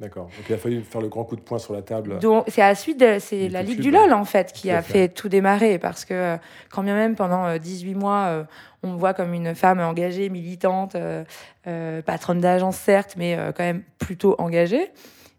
D'accord. 0.00 0.24
Donc 0.24 0.44
il 0.48 0.52
a 0.52 0.58
fallu 0.58 0.82
faire 0.82 1.00
le 1.00 1.06
grand 1.06 1.22
coup 1.22 1.36
de 1.36 1.40
poing 1.40 1.60
sur 1.60 1.72
la 1.72 1.82
table. 1.82 2.18
C'est 2.48 2.62
à 2.62 2.70
la 2.70 2.74
suite, 2.74 3.04
c'est 3.20 3.48
la 3.48 3.62
Ligue 3.62 3.78
du 3.78 3.92
LOL 3.92 4.12
en 4.12 4.24
fait 4.24 4.52
qui 4.52 4.72
a 4.72 4.82
fait. 4.82 5.06
tout 5.06 5.28
démarrer 5.28 5.78
parce 5.78 6.04
que 6.04 6.14
euh, 6.14 6.36
quand 6.68 6.82
bien 6.82 6.96
même 6.96 7.14
pendant 7.14 7.56
18 7.56 7.92
euh, 7.92 7.96
mois, 7.96 8.46
on 8.82 8.88
me 8.88 8.98
voit 8.98 9.14
comme 9.14 9.34
une 9.34 9.54
femme 9.54 9.78
engagée, 9.78 10.30
militante, 10.30 10.96
patronne 12.04 12.40
d'agence 12.40 12.76
certes, 12.76 13.14
mais 13.16 13.38
quand 13.56 13.62
même 13.62 13.84
plutôt 13.98 14.34
engagée. 14.38 14.90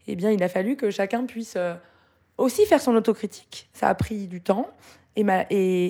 Eh 0.07 0.15
bien, 0.15 0.31
il 0.31 0.41
a 0.41 0.47
fallu 0.47 0.77
que 0.77 0.89
chacun 0.89 1.25
puisse 1.25 1.57
aussi 2.37 2.65
faire 2.65 2.79
son 2.79 2.95
autocritique. 2.95 3.69
Ça 3.73 3.89
a 3.89 3.95
pris 3.95 4.27
du 4.27 4.39
temps 4.39 4.69
et, 5.17 5.25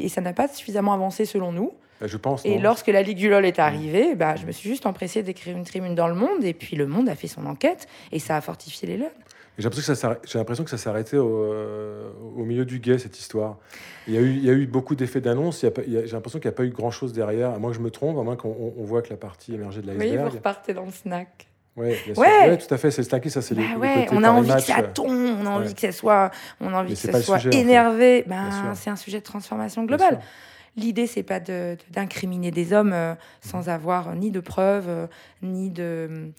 et 0.05 0.09
ça 0.09 0.21
n'a 0.21 0.33
pas 0.33 0.47
suffisamment 0.47 0.93
avancé 0.93 1.25
selon 1.25 1.51
nous. 1.51 1.73
Bah, 2.01 2.07
je 2.07 2.17
pense. 2.17 2.43
Et 2.45 2.57
lorsque 2.57 2.87
la 2.87 3.03
Ligue 3.03 3.17
du 3.17 3.29
LOL 3.29 3.45
est 3.45 3.59
arrivée, 3.59 4.15
bah, 4.15 4.35
je 4.35 4.47
me 4.47 4.51
suis 4.51 4.67
juste 4.67 4.87
empressée 4.87 5.21
d'écrire 5.21 5.55
une 5.55 5.63
tribune 5.63 5.93
dans 5.93 6.07
le 6.07 6.15
monde, 6.15 6.43
et 6.43 6.53
puis 6.53 6.75
le 6.75 6.87
monde 6.87 7.07
a 7.07 7.15
fait 7.15 7.27
son 7.27 7.45
enquête, 7.45 7.87
et 8.11 8.17
ça 8.17 8.35
a 8.35 8.41
fortifié 8.41 8.87
les 8.87 8.97
LOL. 8.97 9.11
J'ai 9.57 9.69
l'impression 10.39 10.63
que 10.63 10.75
ça 10.75 10.89
arrêté 10.89 11.17
euh, 11.17 12.09
au, 12.35 12.43
milieu 12.43 12.65
du 12.65 12.79
guet, 12.79 12.97
cette 12.97 13.19
histoire. 13.19 13.57
Il 14.07 14.15
y 14.15 14.17
a 14.17 14.21
eu, 14.21 14.31
il 14.31 14.43
y 14.43 14.49
a 14.49 14.53
eu 14.53 14.65
beaucoup 14.65 14.95
d'effets 14.95 15.21
d'annonce. 15.21 15.61
J'ai 15.61 15.67
l'impression 16.11 16.39
qu'il 16.39 16.49
n'y 16.49 16.53
a 16.53 16.57
pas 16.57 16.63
eu 16.63 16.71
grand-chose 16.71 17.13
derrière, 17.13 17.51
à 17.51 17.59
moins 17.59 17.69
que 17.69 17.77
je 17.77 17.81
me 17.81 17.91
trompe, 17.91 18.17
à 18.17 18.23
moins 18.23 18.35
qu'on 18.35 18.73
on 18.75 18.83
voit 18.83 19.03
que 19.03 19.09
la 19.09 19.17
partie 19.17 19.53
émergée 19.53 19.81
de 19.81 19.87
l'iceberg. 19.87 20.11
Oui, 20.11 20.29
vous 20.29 20.37
repartez 20.37 20.73
dans 20.73 20.85
le 20.85 20.91
snack. 20.91 21.47
Oui, 21.77 21.89
ouais. 22.17 22.57
tout 22.57 22.73
à 22.73 22.77
fait. 22.77 22.91
C'est 22.91 23.01
le 23.01 23.29
ça 23.29 23.41
c'est 23.41 23.55
bah 23.55 23.61
ouais, 23.77 24.07
On 24.11 24.23
a 24.23 24.31
envie 24.31 24.53
que 24.53 24.61
ça 24.61 24.81
tombe, 24.83 25.37
on 25.41 25.45
a 25.45 25.49
envie 25.49 25.73
que 25.73 25.79
ça 25.79 25.91
soit, 25.91 26.31
on 26.59 26.73
a 26.73 26.79
envie 26.81 26.95
que 26.95 26.99
ça 26.99 27.21
soit 27.21 27.45
énervé. 27.53 28.23
Ben, 28.27 28.73
c'est 28.75 28.89
un 28.89 28.95
sujet 28.95 29.19
de 29.19 29.25
transformation 29.25 29.83
globale. 29.85 30.19
L'idée, 30.77 31.07
c'est 31.07 31.23
pas 31.23 31.39
d'incriminer 31.39 32.51
des 32.51 32.71
hommes 32.71 32.93
euh, 32.93 33.15
sans 33.41 33.67
avoir 33.67 34.15
ni 34.15 34.31
de 34.31 34.39
preuves, 34.39 34.87
euh, 34.87 35.07
ni 35.41 35.69
de 35.69 36.31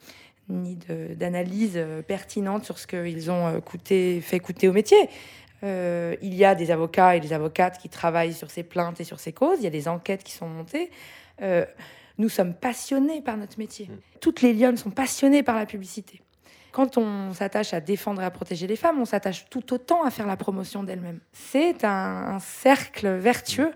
ni 0.49 0.77
d'analyse 1.17 1.75
euh, 1.77 2.03
pertinente 2.03 2.65
sur 2.65 2.79
ce 2.79 2.87
qu'ils 2.87 3.31
ont 3.31 3.61
coûté, 3.61 4.21
fait 4.21 4.41
coûter 4.41 4.69
au 4.69 4.73
métier. 4.73 5.09
il 5.63 6.35
y 6.35 6.45
a 6.45 6.55
des 6.55 6.71
avocats 6.71 7.17
et 7.17 7.21
des 7.21 7.33
avocates 7.33 7.79
qui 7.79 7.89
travaillent 7.89 8.35
sur 8.35 8.51
ces 8.51 8.63
plaintes 8.63 9.01
et 9.01 9.05
sur 9.05 9.21
ces 9.21 9.33
causes. 9.33 9.59
Il 9.61 9.65
y 9.65 9.69
a 9.69 9.71
des 9.71 9.87
enquêtes 9.87 10.25
qui 10.25 10.33
sont 10.33 10.49
montées. 10.49 10.91
nous 12.19 12.29
sommes 12.29 12.55
passionnés 12.55 13.21
par 13.21 13.37
notre 13.37 13.59
métier. 13.59 13.87
Mm. 13.87 13.99
Toutes 14.21 14.43
les 14.43 14.53
lionnes 14.53 14.77
sont 14.77 14.91
passionnées 14.91 15.43
par 15.43 15.57
la 15.57 15.67
publicité. 15.67 16.21
Quand 16.73 16.97
on 16.97 17.35
s'attache 17.35 17.75
à 17.75 17.81
défendre 17.81 18.23
et 18.23 18.25
à 18.25 18.31
protéger 18.31 18.67
les 18.67 18.77
femmes, 18.77 18.99
on 18.99 19.05
s'attache 19.05 19.45
tout 19.51 19.75
autant 19.75 20.05
à 20.05 20.11
faire 20.11 20.27
la 20.27 20.39
promotion 20.39 20.83
d'elles-mêmes. 20.83 21.21
C'est 21.33 21.85
un, 21.85 22.39
cercle 22.41 23.09
vertueux 23.09 23.73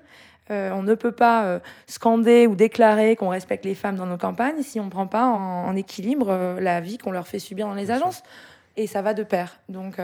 euh, 0.50 0.70
on 0.70 0.82
ne 0.82 0.94
peut 0.94 1.12
pas 1.12 1.44
euh, 1.44 1.58
scander 1.86 2.46
ou 2.46 2.54
déclarer 2.54 3.16
qu'on 3.16 3.30
respecte 3.30 3.64
les 3.64 3.74
femmes 3.74 3.96
dans 3.96 4.06
nos 4.06 4.16
campagnes 4.16 4.62
si 4.62 4.78
on 4.78 4.84
ne 4.84 4.90
prend 4.90 5.06
pas 5.06 5.24
en, 5.26 5.74
équilibre 5.74 6.28
euh, 6.30 6.60
la 6.60 6.80
vie 6.80 6.98
qu'on 6.98 7.10
leur 7.10 7.26
fait 7.26 7.40
subir 7.40 7.66
dans 7.66 7.74
les 7.74 7.90
agences. 7.90 8.22
Et 8.76 8.86
ça 8.86 9.02
va 9.02 9.14
de 9.14 9.22
pair. 9.22 9.58
Donc, 9.70 9.94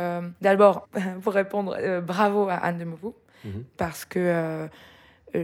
d'abord, 0.41 0.89
pour 1.23 1.35
répondre, 1.35 1.77
bravo 2.01 2.49
à 2.49 2.55
Anne 2.55 2.79
de 2.79 2.85
Mauvou, 2.85 3.15
mhm. 3.45 3.65
parce 3.77 4.07
que 4.07 4.67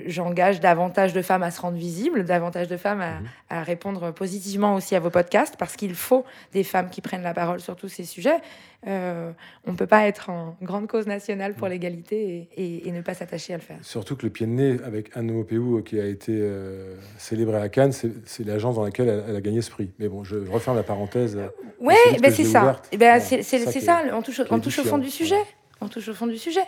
j'engage 0.06 0.60
davantage 0.60 1.12
de 1.12 1.22
femmes 1.22 1.42
à 1.42 1.50
se 1.50 1.60
rendre 1.60 1.76
visibles, 1.76 2.24
davantage 2.24 2.68
de 2.68 2.76
femmes 2.76 3.00
à, 3.00 3.20
mhm. 3.20 3.62
répondre 3.64 4.12
positivement 4.12 4.74
aussi 4.74 4.94
à 4.94 5.00
vos 5.00 5.10
podcasts, 5.10 5.56
parce 5.56 5.76
qu'il 5.76 5.94
faut 5.94 6.24
des 6.52 6.64
femmes 6.64 6.90
qui 6.90 7.00
prennent 7.00 7.22
la 7.22 7.34
parole 7.34 7.60
sur 7.60 7.76
tous 7.76 7.88
ces 7.88 8.04
sujets. 8.04 8.38
Euh, 8.86 9.32
on 9.66 9.72
ne 9.72 9.76
peut 9.76 9.88
pas 9.88 10.06
être 10.06 10.30
en 10.30 10.56
grande 10.62 10.86
cause 10.86 11.06
nationale 11.06 11.54
pour 11.54 11.66
mhm. 11.66 11.72
l'égalité 11.72 12.48
et, 12.56 12.90
ne 12.92 13.00
pas 13.00 13.14
s'attacher 13.14 13.54
à 13.54 13.56
le 13.56 13.62
faire. 13.62 13.78
Surtout 13.82 14.16
que 14.16 14.24
le 14.24 14.30
pied 14.30 14.46
de 14.46 14.52
nez 14.52 14.76
avec 14.84 15.10
Anne 15.16 15.30
Mopéou, 15.32 15.82
qui 15.82 16.00
a 16.00 16.06
été 16.06 16.32
euh, 16.32 16.94
célébrée 17.16 17.60
à 17.60 17.68
Cannes, 17.68 17.92
c'est 17.92 18.44
l'agence 18.44 18.76
dans 18.76 18.84
laquelle 18.84 19.24
elle, 19.28 19.36
a 19.36 19.40
gagné 19.40 19.62
ce 19.62 19.70
prix. 19.70 19.90
Mais 19.98 20.08
bon, 20.08 20.24
je 20.24 20.36
referme 20.36 20.76
la 20.76 20.82
parenthèse. 20.82 21.38
oui, 21.80 21.94
ben 22.20 22.32
c'est 22.32 22.44
ça. 22.44 22.80
Ben 22.96 23.20
c'est 23.20 23.42
ça, 23.42 24.02
on 24.12 24.22
touche, 24.22 24.42
on 24.50 24.60
touche 24.60 24.78
au 24.78 24.84
fond 24.84 24.98
du 24.98 25.10
sujet 25.10 25.42
on 25.80 25.88
touche 25.88 26.08
au 26.08 26.14
fond 26.14 26.26
du 26.26 26.38
sujet. 26.38 26.64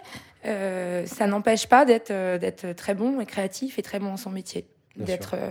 Euh, 0.47 1.05
ça 1.07 1.26
n'empêche 1.26 1.67
pas 1.67 1.85
d'être 1.85 2.11
euh, 2.11 2.38
d'être 2.38 2.73
très 2.73 2.95
bon 2.95 3.21
et 3.21 3.26
créatif 3.26 3.79
et 3.79 3.83
très 3.83 3.99
bon 3.99 4.07
dans 4.07 4.17
son 4.17 4.31
métier, 4.31 4.67
d'être 4.97 5.35
euh, 5.35 5.50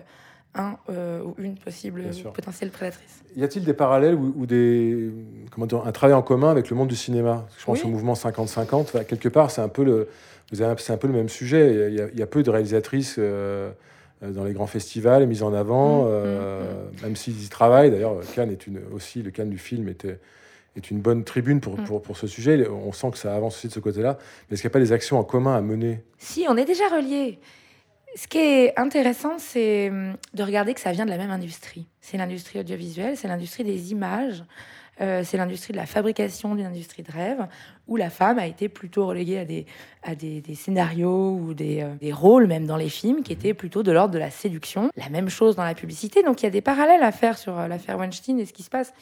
un 0.55 0.77
ou 0.89 1.35
une 1.37 1.57
possible 1.57 2.05
potentielle 2.33 2.71
prédatrice. 2.71 3.21
Y 3.35 3.43
a-t-il 3.43 3.63
des 3.63 3.73
parallèles 3.73 4.15
ou, 4.15 4.47
des 4.47 5.11
comment 5.51 5.67
dire, 5.67 5.85
un 5.85 5.91
travail 5.91 6.15
en 6.15 6.23
commun 6.23 6.49
avec 6.49 6.71
le 6.71 6.75
monde 6.75 6.87
du 6.87 6.95
cinéma? 6.95 7.45
Je 7.59 7.65
pense 7.65 7.83
au 7.85 7.87
mouvement 7.87 8.13
50-50. 8.13 9.05
quelque 9.05 9.29
part, 9.29 9.51
c'est 9.51 9.61
un 9.61 9.69
peu 9.69 9.83
le 9.83 10.09
c'est 10.51 10.89
un 10.89 10.97
peu 10.97 11.07
le 11.07 11.13
même 11.13 11.29
sujet. 11.29 11.91
Il 11.91 12.17
y 12.17 12.23
a, 12.23 12.27
peu 12.27 12.41
de 12.41 12.49
réalisatrices. 12.49 13.19
dans 13.19 14.43
les 14.43 14.53
grands 14.53 14.67
festivals, 14.67 15.27
mises 15.27 15.43
en 15.43 15.53
avant, 15.53 16.05
mmh, 16.05 16.07
mmh, 16.07 16.23
mmh. 16.23 17.03
même 17.03 17.15
s'ils 17.15 17.43
y 17.43 17.49
travaillent. 17.49 17.91
D'ailleurs, 17.91 18.15
Cannes 18.33 18.51
est 18.51 18.65
une, 18.65 18.81
aussi, 18.91 19.21
le 19.21 19.29
Cannes 19.29 19.51
du 19.51 19.59
film 19.59 19.87
était, 19.87 20.17
est 20.79 20.91
une 20.91 20.99
bonne 20.99 21.23
tribune 21.23 21.59
pour, 21.59 21.79
mm. 21.79 21.83
pour, 21.85 22.01
pour, 22.01 22.17
ce 22.17 22.27
sujet. 22.27 22.67
On 22.67 22.91
sent 22.91 23.11
que 23.11 23.17
ça 23.17 23.35
avance 23.35 23.57
aussi 23.57 23.67
de 23.67 23.73
ce 23.73 23.79
côté-là. 23.79 24.17
Mais 24.49 24.53
est-ce 24.53 24.61
qu'il 24.61 24.67
n'y 24.67 24.73
a 24.73 24.75
pas 24.75 24.79
des 24.79 24.91
actions 24.91 25.19
en 25.19 25.23
commun 25.23 25.55
à 25.55 25.61
mener? 25.61 26.03
Si, 26.17 26.45
on 26.47 26.57
est 26.57 26.65
déjà 26.65 26.87
reliés. 26.87 27.39
Ce 28.15 28.27
qui 28.27 28.39
est 28.39 28.79
intéressant, 28.79 29.37
c'est 29.37 29.89
hum, 29.89 30.15
de 30.33 30.43
regarder 30.43 30.73
que 30.73 30.81
ça 30.81 30.91
vient 30.91 31.05
de 31.05 31.11
la 31.11 31.17
même 31.17 31.31
industrie. 31.31 31.87
C'est 32.01 32.17
l'industrie 32.17 32.59
audiovisuelle, 32.59 33.17
c'est 33.17 33.27
l'industrie 33.27 33.63
des 33.63 33.91
images, 33.91 34.43
euh, 35.01 35.21
c'est 35.23 35.37
l'industrie 35.37 35.71
de 35.73 35.77
la 35.77 35.85
fabrication 35.85 36.55
d'une 36.55 36.65
industrie 36.65 37.03
de 37.03 37.11
rêve, 37.11 37.47
où 37.87 37.95
la 37.95 38.09
femme 38.09 38.39
a 38.39 38.47
été 38.47 38.67
plutôt 38.67 39.05
reléguée 39.05 39.39
à 39.39 39.45
des, 39.45 39.65
à 40.03 40.15
des, 40.15 40.41
des 40.41 40.55
scénarios 40.55 41.31
ou 41.31 41.53
des, 41.53 41.81
euh, 41.81 41.95
des, 42.01 42.11
rôles, 42.11 42.47
même 42.47 42.65
dans 42.65 42.75
les 42.77 42.89
films, 42.89 43.21
qui 43.21 43.31
étaient 43.31 43.53
plutôt 43.53 43.83
de 43.83 43.91
l'ordre 43.91 44.13
de 44.13 44.19
la 44.19 44.31
séduction. 44.31 44.89
La 44.97 45.09
même 45.09 45.29
chose 45.29 45.55
dans 45.55 45.63
la 45.63 45.75
publicité. 45.75 46.23
Donc 46.23 46.41
il 46.41 46.45
y 46.45 46.47
a 46.47 46.51
des 46.51 46.61
parallèles 46.61 47.03
à 47.03 47.11
faire 47.11 47.37
sur 47.37 47.57
euh, 47.57 47.67
l'affaire 47.67 47.97
Weinstein 47.97 48.39
et 48.39 48.45
ce 48.45 48.53
qui 48.53 48.63
se 48.63 48.69
passe 48.69 48.93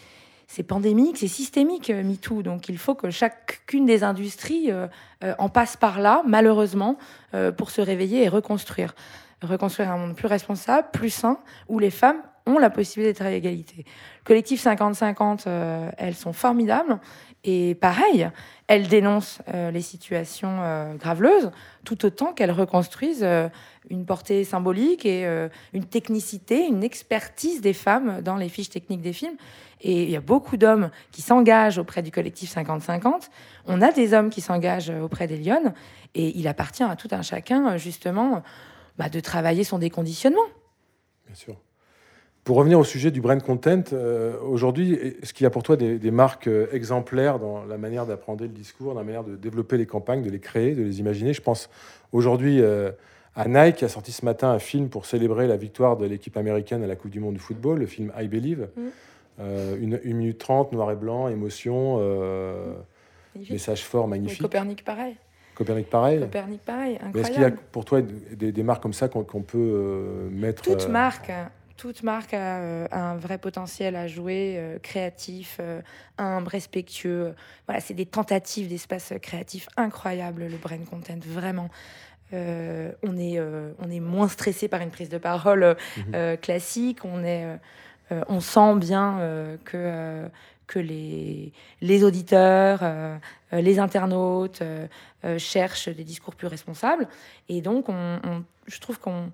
c'est 0.47 0.63
pandémique, 0.63 1.17
c'est 1.17 1.27
systémique, 1.27 1.89
euh, 1.89 2.03
MeToo. 2.03 2.41
Donc 2.41 2.69
il 2.69 2.77
faut 2.77 2.95
que 2.95 3.09
chacune 3.11 3.85
des 3.85 4.03
industries 4.03 4.71
euh, 4.71 4.87
euh, 5.23 5.35
en 5.37 5.49
passe 5.49 5.75
par 5.75 5.99
là, 5.99 6.23
malheureusement, 6.25 6.97
pour 7.57 7.69
se 7.69 7.81
réveiller 7.81 8.23
et 8.23 8.29
reconstruire. 8.29 8.95
Reconstruire 9.43 9.91
un 9.91 9.97
monde 9.97 10.15
plus 10.15 10.27
responsable, 10.27 10.87
plus 10.91 11.09
sain, 11.09 11.37
où 11.67 11.77
les 11.77 11.91
femmes 11.91 12.21
ont 12.47 12.57
la 12.57 12.69
possibilité 12.69 13.13
d'être 13.13 13.25
à 13.25 13.31
égalité. 13.31 13.85
Collectif 14.23 14.65
50-50, 14.65 15.43
elles 15.97 16.15
sont 16.15 16.33
formidables. 16.33 16.99
Et 17.49 17.75
pareil, 17.75 18.29
elles 18.67 18.89
dénoncent 18.89 19.39
les 19.53 19.81
situations 19.81 20.59
graveleuses, 20.99 21.49
tout 21.85 22.05
autant 22.05 22.33
qu'elles 22.33 22.51
reconstruisent 22.51 23.25
une 23.89 24.05
portée 24.05 24.43
symbolique 24.43 25.05
et 25.05 25.25
une 25.71 25.85
technicité, 25.85 26.67
une 26.67 26.83
expertise 26.83 27.61
des 27.61 27.71
femmes 27.71 28.21
dans 28.21 28.35
les 28.35 28.49
fiches 28.49 28.69
techniques 28.69 29.01
des 29.01 29.13
films. 29.13 29.37
Et 29.79 30.03
il 30.03 30.09
y 30.09 30.17
a 30.17 30.21
beaucoup 30.21 30.57
d'hommes 30.57 30.89
qui 31.13 31.21
s'engagent 31.21 31.77
auprès 31.77 32.01
du 32.01 32.11
collectif 32.11 32.53
50-50. 32.53 33.29
On 33.65 33.81
a 33.81 33.93
des 33.93 34.13
hommes 34.13 34.29
qui 34.29 34.41
s'engagent 34.41 34.89
auprès 34.89 35.27
des 35.27 35.37
Lyonnes. 35.37 35.73
Et 36.15 36.37
il 36.37 36.49
appartient 36.49 36.83
à 36.83 36.97
tout 36.97 37.09
un 37.11 37.21
chacun, 37.21 37.77
justement, 37.77 38.43
bah, 38.97 39.07
de 39.07 39.21
travailler 39.21 39.63
son 39.63 39.79
déconditionnement. 39.79 40.41
Bien 41.27 41.35
sûr. 41.35 41.55
Pour 42.47 42.55
revenir 42.55 42.79
au 42.79 42.85
sujet 42.85 43.11
du 43.11 43.19
brand 43.19 43.43
content, 43.43 43.83
euh, 43.91 44.39
aujourd'hui, 44.39 44.93
est-ce 44.93 45.33
qu'il 45.33 45.43
y 45.43 45.47
a 45.47 45.49
pour 45.49 45.63
toi 45.63 45.75
des, 45.75 46.11
marques 46.11 46.47
euh, 46.47 46.67
exemplaires 46.71 47.39
dans 47.39 47.65
la 47.65 47.77
manière 47.77 48.05
d'apprendre 48.05 48.41
le 48.41 48.47
discours, 48.47 48.93
dans 48.93 49.01
la 49.01 49.05
manière 49.05 49.25
de 49.25 49.35
développer 49.35 49.75
les 49.75 49.85
campagnes, 49.85 50.23
de 50.23 50.29
les 50.29 50.39
créer, 50.39 50.73
de 50.73 50.81
les 50.81 51.01
imaginer? 51.01 51.33
Je 51.33 51.41
pense 51.41 51.69
aujourd'hui 52.13 52.61
euh, 52.61 52.91
à 53.35 53.49
Nike 53.49 53.83
a 53.83 53.89
sorti 53.89 54.13
ce 54.13 54.23
matin 54.23 54.49
un 54.49 54.59
film 54.59 54.87
pour 54.87 55.05
célébrer 55.05 55.45
la 55.45 55.57
victoire 55.57 55.97
de 55.97 56.05
l'équipe 56.05 56.37
américaine 56.37 56.81
à 56.83 56.87
la 56.87 56.95
Coupe 56.95 57.11
du 57.11 57.19
Monde 57.19 57.33
du 57.33 57.41
football, 57.41 57.79
le 57.79 57.85
film 57.85 58.13
I 58.17 58.29
Believe. 58.29 58.69
Mm. 58.77 59.81
une, 59.81 59.99
minute 60.05 60.37
trente, 60.37 60.71
noir 60.71 60.89
et 60.89 60.95
blanc, 60.95 61.27
émotion, 61.27 61.99
message 63.49 63.83
fort, 63.83 64.07
magnifique. 64.07 64.41
Copernic, 64.41 64.85
pareil. 64.85 65.17
Copernic, 65.53 65.89
pareil. 65.89 66.21
Copernic, 66.21 66.61
pareil. 66.61 66.97
Est-ce 67.13 67.29
qu'il 67.29 67.41
y 67.41 67.45
a 67.45 67.51
pour 67.51 67.83
toi 67.83 67.99
des, 68.01 68.63
marques 68.63 68.81
comme 68.81 68.93
ça 68.93 69.09
qu'on 69.09 69.41
peut 69.41 70.29
mettre 70.31 70.61
Toute 70.61 70.87
marque 70.87 71.29
toute 71.77 72.03
marque 72.03 72.33
euh, 72.33 72.87
a, 72.91 73.11
un 73.11 73.15
vrai 73.15 73.37
potentiel 73.37 73.95
à 73.95 74.07
jouer, 74.07 74.55
euh, 74.57 74.79
créatif, 74.79 75.57
euh, 75.59 75.81
humble, 76.17 76.49
respectueux. 76.49 77.35
Voilà, 77.67 77.79
c'est 77.79 77.93
des 77.93 78.05
tentatives 78.05 78.67
d'espace 78.67 79.13
créatif 79.21 79.69
incroyables, 79.77 80.47
le 80.47 80.57
brain 80.57 80.79
content, 80.79 81.19
vraiment. 81.25 81.69
on, 82.33 83.17
est, 83.17 83.39
on 83.79 83.89
est 83.89 84.01
moins 84.01 84.27
stressé 84.27 84.67
par 84.67 84.81
une 84.81 84.89
prise 84.89 85.07
de 85.07 85.17
parole 85.17 85.77
mhm. 85.95 86.37
classique, 86.37 87.05
on, 87.05 87.23
est, 87.23 87.57
on 88.09 88.41
sent 88.41 88.75
bien 88.75 89.57
que, 89.63 90.27
que 90.65 90.79
les, 90.79 91.53
les 91.79 92.03
auditeurs, 92.03 92.83
les 93.53 93.79
internautes 93.79 94.61
cherchent 95.37 95.87
des 95.87 96.03
discours 96.03 96.35
plus 96.35 96.47
responsables. 96.47 97.07
Et 97.47 97.61
donc, 97.61 97.87
on, 97.87 98.43
je 98.67 98.79
trouve 98.81 98.99
qu'on 98.99 99.31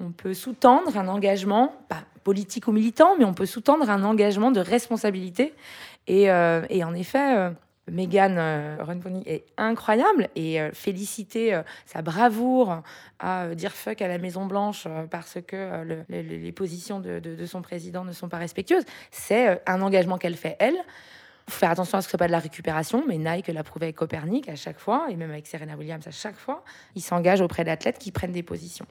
on 0.00 0.10
peut 0.10 0.34
sous-tendre 0.34 0.96
un 0.96 1.08
engagement, 1.08 1.74
pas 1.88 2.04
politique 2.26 2.66
ou 2.66 2.72
militant, 2.72 3.14
mais 3.16 3.24
on 3.24 3.34
peut 3.34 3.46
sous-tendre 3.46 3.88
un 3.88 4.02
engagement 4.02 4.50
de 4.50 4.58
responsabilité. 4.58 5.54
Et, 6.08 6.28
euh, 6.28 6.62
en 6.82 6.92
effet, 6.92 7.36
euh, 7.36 7.50
Meghan 7.88 8.34
euh, 8.36 8.76
est 9.26 9.44
incroyable 9.56 10.28
et 10.34 10.60
euh, 10.60 10.72
féliciter 10.72 11.60
sa 11.84 12.02
bravoure 12.02 12.82
à 13.20 13.54
dire 13.54 13.72
fuck 13.72 14.02
à 14.02 14.08
la 14.08 14.18
Maison 14.18 14.46
Blanche 14.46 14.88
parce 15.08 15.38
que 15.46 15.84
les 16.08 16.52
positions 16.52 16.98
de, 16.98 17.46
son 17.46 17.62
président 17.62 18.04
ne 18.04 18.12
sont 18.12 18.28
pas 18.28 18.38
respectueuses, 18.38 18.84
c'est 19.12 19.62
un 19.66 19.80
engagement 19.80 20.18
qu'elle 20.18 20.36
fait 20.36 20.56
elle 20.58 20.76
faut 21.48 21.60
faire 21.60 21.70
attention 21.70 21.98
à 21.98 22.00
ce 22.00 22.06
que 22.06 22.10
ce 22.10 22.12
soit 22.12 22.18
pas 22.18 22.26
de 22.26 22.32
la 22.32 22.38
récupération, 22.38 23.04
mais 23.06 23.18
Nike 23.18 23.48
l'a 23.48 23.62
prouvé 23.62 23.86
avec 23.86 23.96
Copernic 23.96 24.48
à 24.48 24.56
chaque 24.56 24.78
fois, 24.78 25.06
et 25.10 25.16
même 25.16 25.30
avec 25.30 25.46
Serena 25.46 25.76
Williams 25.76 26.06
à 26.06 26.10
chaque 26.10 26.36
fois, 26.36 26.64
il 26.94 27.02
s'engage 27.02 27.40
auprès 27.40 27.64
d'athlètes 27.64 27.98
qui 27.98 28.10
prennent 28.10 28.32
des 28.32 28.42
positions. 28.42 28.86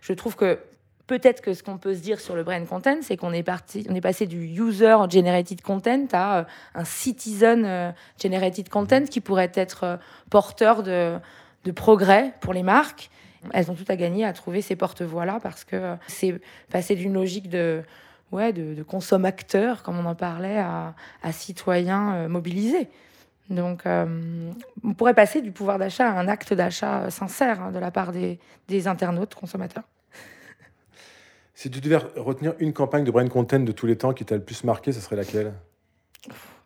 Je 0.00 0.12
trouve 0.12 0.36
que 0.36 0.60
peut-être 1.06 1.40
que 1.40 1.52
ce 1.52 1.62
qu'on 1.62 1.78
peut 1.78 1.94
se 1.94 2.00
dire 2.00 2.20
sur 2.20 2.36
le 2.36 2.44
brand 2.44 2.64
content, 2.66 2.98
c'est 3.02 3.16
qu'on 3.16 3.32
est 3.32 3.42
parti, 3.42 3.86
on 3.90 3.94
est 3.94 4.00
passé 4.00 4.26
du 4.26 4.38
user 4.38 4.96
generated 5.10 5.60
content 5.62 6.06
à 6.12 6.38
euh, 6.38 6.44
un 6.74 6.84
citizen 6.84 7.64
euh, 7.64 7.92
generated 8.22 8.68
content 8.68 9.04
qui 9.04 9.20
pourrait 9.20 9.52
être 9.54 9.84
euh, 9.84 9.96
porteur 10.30 10.82
de, 10.82 11.18
de 11.64 11.70
progrès 11.72 12.34
pour 12.40 12.52
les 12.52 12.62
marques. 12.62 13.10
Elles 13.52 13.70
ont 13.70 13.74
tout 13.74 13.84
à 13.88 13.96
gagner 13.96 14.24
à 14.24 14.32
trouver 14.32 14.60
ces 14.60 14.74
porte-voix-là 14.74 15.38
parce 15.40 15.64
que 15.64 15.96
c'est 16.08 16.40
passer 16.70 16.96
d'une 16.96 17.12
logique 17.12 17.48
de 17.48 17.82
ouais, 18.32 18.52
de, 18.52 18.74
de 18.74 18.82
consommateurs, 18.82 19.82
comme 19.82 19.98
on 19.98 20.04
en 20.04 20.14
parlait, 20.14 20.58
à, 20.58 20.94
citoyens 21.32 22.14
euh, 22.14 22.28
mobilisés. 22.28 22.88
Donc, 23.50 23.86
euh, 23.86 24.50
on 24.82 24.94
pourrait 24.94 25.14
passer 25.14 25.40
du 25.40 25.52
pouvoir 25.52 25.78
d'achat 25.78 26.08
à 26.08 26.18
un 26.18 26.26
acte 26.26 26.52
d'achat 26.52 27.02
euh, 27.02 27.10
sincère 27.10 27.62
hein, 27.62 27.70
de 27.70 27.78
la 27.78 27.90
part 27.90 28.12
des, 28.12 28.38
internautes 28.86 29.34
consommateurs. 29.34 29.84
Si 31.54 31.70
tu 31.70 31.80
devais 31.80 31.96
retenir 32.16 32.52
une 32.58 32.74
campagne 32.74 33.04
de 33.04 33.10
brain 33.10 33.26
content 33.28 33.60
de 33.60 33.72
tous 33.72 33.86
les 33.86 33.96
temps 33.96 34.12
qui 34.12 34.26
t'a 34.26 34.34
le 34.34 34.42
plus 34.42 34.62
marqué, 34.62 34.92
ce 34.92 35.00
serait 35.00 35.16
laquelle? 35.16 35.54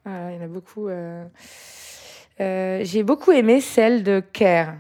Ah, 0.05 0.33
Il 0.33 0.37
y 0.37 0.39
en 0.41 0.43
a 0.43 0.49
beaucoup. 0.49 0.89
J'ai 2.41 3.03
beaucoup 3.05 3.31
aimé 3.31 3.61
celle 3.61 4.03
de 4.03 4.19
Care 4.19 4.75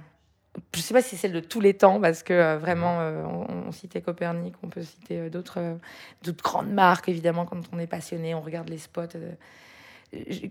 je 0.74 0.78
ne 0.78 0.82
sais 0.82 0.94
pas 0.94 1.02
si 1.02 1.10
c'est 1.10 1.16
celle 1.16 1.32
de 1.32 1.40
tous 1.40 1.60
les 1.60 1.74
temps, 1.74 2.00
parce 2.00 2.22
que 2.22 2.32
euh, 2.32 2.58
vraiment, 2.58 2.98
euh, 3.00 3.24
on, 3.66 3.72
citait 3.72 4.00
Copernic, 4.00 4.54
on 4.62 4.68
peut 4.68 4.82
citer 4.82 5.18
euh, 5.18 5.30
d'autres 5.30 5.78
grandes 6.42 6.72
marques, 6.72 7.08
évidemment, 7.08 7.44
quand 7.44 7.60
on 7.72 7.78
est 7.78 7.86
passionné, 7.86 8.34
on 8.34 8.40
regarde 8.40 8.68
les 8.68 8.78
spots. 8.78 9.02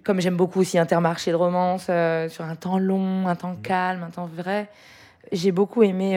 comme 0.03 0.21
j'aime 0.21 0.37
beaucoup 0.37 0.61
aussi 0.61 0.77
Intermarché 0.77 1.31
de 1.31 1.35
romance, 1.35 1.85
sur 2.31 2.45
un 2.45 2.55
temps 2.55 2.79
long, 2.79 3.27
un 3.27 3.35
temps 3.35 3.55
calme, 3.61 4.03
un 4.03 4.09
temps 4.09 4.27
vrai. 4.27 4.69
J'ai 5.31 5.51
beaucoup 5.51 5.83
aimé 5.83 6.15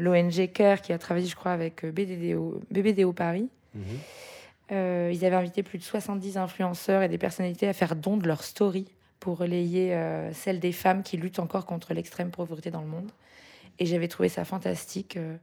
l'ONG 0.00 0.50
Care, 0.52 0.80
qui 0.80 0.92
a 0.92 0.98
travaillé, 0.98 1.28
je 1.28 1.36
crois, 1.36 1.52
avec 1.52 1.86
BDDO, 1.86 2.60
BBDO 2.70 3.12
Paris. 3.12 3.48
Mhm. 3.74 5.10
ils 5.10 5.24
avaient 5.24 5.36
invité 5.36 5.62
plus 5.62 5.78
de 5.78 5.84
70 5.84 6.36
influenceurs 6.36 7.02
et 7.02 7.08
des 7.08 7.18
personnalités 7.18 7.68
à 7.68 7.72
faire 7.72 7.96
don 7.96 8.16
de 8.18 8.26
leur 8.26 8.42
story 8.42 8.86
pour 9.22 9.38
relayer 9.38 9.94
euh, 9.94 10.32
celle 10.32 10.58
des 10.58 10.72
femmes 10.72 11.04
qui 11.04 11.16
luttent 11.16 11.38
encore 11.38 11.64
contre 11.64 11.94
l'extrême 11.94 12.32
pauvreté 12.32 12.72
dans 12.72 12.80
le 12.80 12.88
monde. 12.88 13.12
Et 13.78 13.86
j'avais 13.86 14.08
trouvé 14.08 14.28
ça 14.28 14.44
fantastique, 14.44 15.16
euh, 15.16 15.36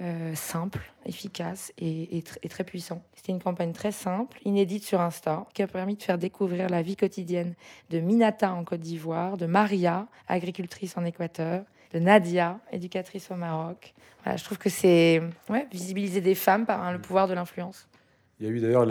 euh, 0.00 0.34
simple, 0.34 0.80
efficace 1.04 1.70
et, 1.76 2.24
très 2.48 2.64
puissant. 2.64 3.02
C'était 3.14 3.32
une 3.32 3.42
campagne 3.42 3.74
très 3.74 3.92
simple, 3.92 4.38
inédite 4.46 4.82
sur 4.82 5.02
Insta, 5.02 5.44
qui 5.52 5.62
a 5.62 5.66
permis 5.66 5.96
de 5.96 6.02
faire 6.02 6.16
découvrir 6.16 6.70
la 6.70 6.80
vie 6.80 6.96
quotidienne 6.96 7.52
de 7.90 8.00
Minata 8.00 8.50
en 8.50 8.64
Côte 8.64 8.80
d'Ivoire, 8.80 9.36
de 9.36 9.44
Maria, 9.44 10.06
agricultrice 10.26 10.96
en 10.96 11.04
Équateur, 11.04 11.64
de 11.92 11.98
Nadia, 11.98 12.58
éducatrice 12.72 13.30
au 13.30 13.34
Maroc. 13.34 13.92
Je 14.24 14.42
trouve 14.42 14.56
que 14.58 14.70
c'est 14.70 15.20
visibiliser 15.70 16.22
des 16.22 16.34
femmes 16.34 16.64
par 16.64 16.90
le 16.92 16.98
pouvoir 16.98 17.28
de 17.28 17.34
l'influence. 17.34 17.88
Il 18.40 18.46
y 18.46 18.50
a 18.50 18.52
eu 18.52 18.60
d'ailleurs 18.60 18.86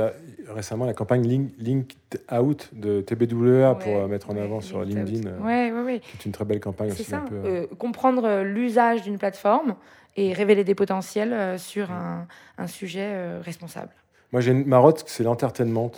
récemment 0.50 0.86
la 0.86 0.94
campagne 0.94 1.26
Link, 1.26 1.52
Linked 1.58 1.98
Out 2.34 2.70
de 2.74 3.00
TBWA 3.00 3.76
pour 3.76 3.96
euh, 3.96 4.08
mettre 4.08 4.30
en 4.30 4.36
avant 4.36 4.60
sur 4.60 4.84
LinkedIn. 4.84 5.30
Oui, 5.40 5.72
oui, 5.72 5.82
oui. 5.86 6.02
C'est 6.12 6.26
une 6.26 6.34
très 6.34 6.44
belle 6.44 6.60
campagne. 6.60 6.92
C'est 6.92 7.04
ça. 7.04 7.24
Euh, 7.32 7.64
euh, 7.64 7.76
comprendre 7.78 8.44
l'usage 8.44 9.04
d'une 9.04 9.18
plateforme 9.18 9.76
et 10.18 10.34
révéler 10.34 10.66
des 10.66 10.76
potentiels 10.76 11.58
sur 11.58 11.92
un, 11.92 12.28
un 12.58 12.68
sujet 12.68 13.40
responsable. 13.40 13.92
Moi, 14.34 14.42
j'ai 14.42 14.52
une 14.52 14.66
marotte, 14.66 15.04
c'est 15.08 15.24
l'entertainment. 15.24 15.92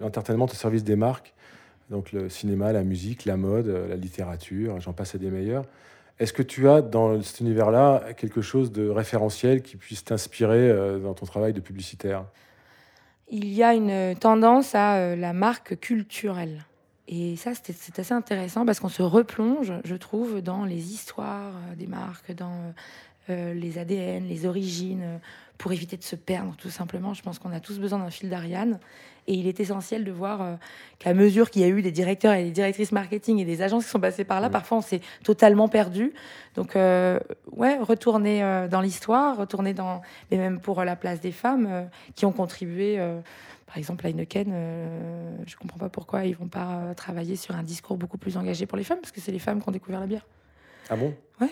L'entertainment 0.00 0.46
au 0.46 0.54
service 0.54 0.82
des 0.82 0.96
marques. 0.96 1.32
Donc 1.90 2.10
le 2.12 2.28
cinéma, 2.28 2.72
la 2.72 2.82
musique, 2.82 3.24
la 3.24 3.36
mode, 3.36 3.66
la 3.66 3.96
littérature, 3.96 4.80
j'en 4.80 4.92
passe 4.92 5.14
à 5.14 5.18
des 5.18 5.30
meilleurs. 5.30 5.64
Est-ce 6.18 6.32
que 6.32 6.42
tu 6.42 6.68
as 6.68 6.82
dans 6.82 7.20
cet 7.22 7.40
univers-là 7.40 8.12
quelque 8.16 8.40
chose 8.40 8.72
de 8.72 8.88
référentiel 8.88 9.62
qui 9.62 9.76
puisse 9.76 10.04
t'inspirer 10.04 10.72
dans 11.00 11.14
ton 11.14 11.26
travail 11.26 11.52
de 11.52 11.60
publicitaire? 11.60 12.24
Il 13.30 13.52
y 13.52 13.62
a 13.62 13.74
une 13.74 14.14
tendance 14.16 14.74
à 14.74 14.96
euh, 14.96 15.16
la 15.16 15.32
marque 15.32 15.78
culturelle. 15.78 16.64
Et 17.08 17.36
ça, 17.36 17.52
c'est 17.54 17.98
assez 17.98 18.14
intéressant 18.14 18.64
parce 18.64 18.78
qu'on 18.78 18.88
se 18.88 19.02
replonge, 19.02 19.72
je 19.84 19.96
trouve, 19.96 20.40
dans 20.40 20.64
les 20.64 20.92
histoires 20.92 21.54
euh, 21.54 21.74
des 21.74 21.86
marques, 21.86 22.32
dans 22.34 22.72
euh, 23.30 23.54
les 23.54 23.78
ADN, 23.78 24.26
les 24.26 24.46
origines, 24.46 25.20
pour 25.60 25.74
éviter 25.74 25.98
de 25.98 26.02
se 26.02 26.16
perdre, 26.16 26.54
tout 26.56 26.70
simplement. 26.70 27.12
Je 27.12 27.20
pense 27.20 27.38
qu'on 27.38 27.52
a 27.52 27.60
tous 27.60 27.78
besoin 27.78 27.98
d'un 27.98 28.08
fil 28.08 28.30
d'Ariane. 28.30 28.80
Et 29.26 29.34
il 29.34 29.46
est 29.46 29.60
essentiel 29.60 30.04
de 30.04 30.10
voir 30.10 30.40
euh, 30.40 30.54
qu'à 30.98 31.12
mesure 31.12 31.50
qu'il 31.50 31.60
y 31.60 31.66
a 31.66 31.68
eu 31.68 31.82
des 31.82 31.92
directeurs 31.92 32.32
et 32.32 32.44
des 32.44 32.50
directrices 32.50 32.92
marketing 32.92 33.38
et 33.40 33.44
des 33.44 33.60
agences 33.60 33.84
qui 33.84 33.90
sont 33.90 34.00
passées 34.00 34.24
par 34.24 34.40
là, 34.40 34.48
parfois 34.48 34.78
on 34.78 34.80
s'est 34.80 35.02
totalement 35.22 35.68
perdu. 35.68 36.14
Donc, 36.54 36.76
euh, 36.76 37.20
ouais, 37.52 37.78
retourner 37.78 38.42
euh, 38.42 38.68
dans 38.68 38.80
l'histoire, 38.80 39.36
retourner 39.36 39.74
dans. 39.74 40.00
Mais 40.30 40.38
même 40.38 40.60
pour 40.60 40.82
la 40.82 40.96
place 40.96 41.20
des 41.20 41.30
femmes 41.30 41.90
qui 42.14 42.24
ont 42.24 42.32
contribué. 42.32 42.96
par 43.66 43.76
exemple, 43.76 44.06
à 44.06 44.08
Heineken, 44.08 44.50
je 45.46 45.54
ne 45.54 45.58
comprends 45.58 45.78
pas 45.78 45.90
pourquoi 45.90 46.24
ils 46.24 46.34
vont 46.34 46.48
pas 46.48 46.94
travailler 46.96 47.36
sur 47.36 47.54
un 47.54 47.62
discours 47.62 47.98
beaucoup 47.98 48.16
plus 48.16 48.38
engagé 48.38 48.64
pour 48.64 48.78
les 48.78 48.84
femmes, 48.84 49.00
parce 49.02 49.12
que 49.12 49.20
c'est 49.20 49.30
les 49.30 49.38
femmes 49.38 49.60
qui 49.62 49.68
ont 49.68 49.72
découvert 49.72 50.00
la 50.00 50.06
bière. 50.06 50.24
Ah 50.90 50.96
bon? 50.96 51.14
Ouais. 51.40 51.48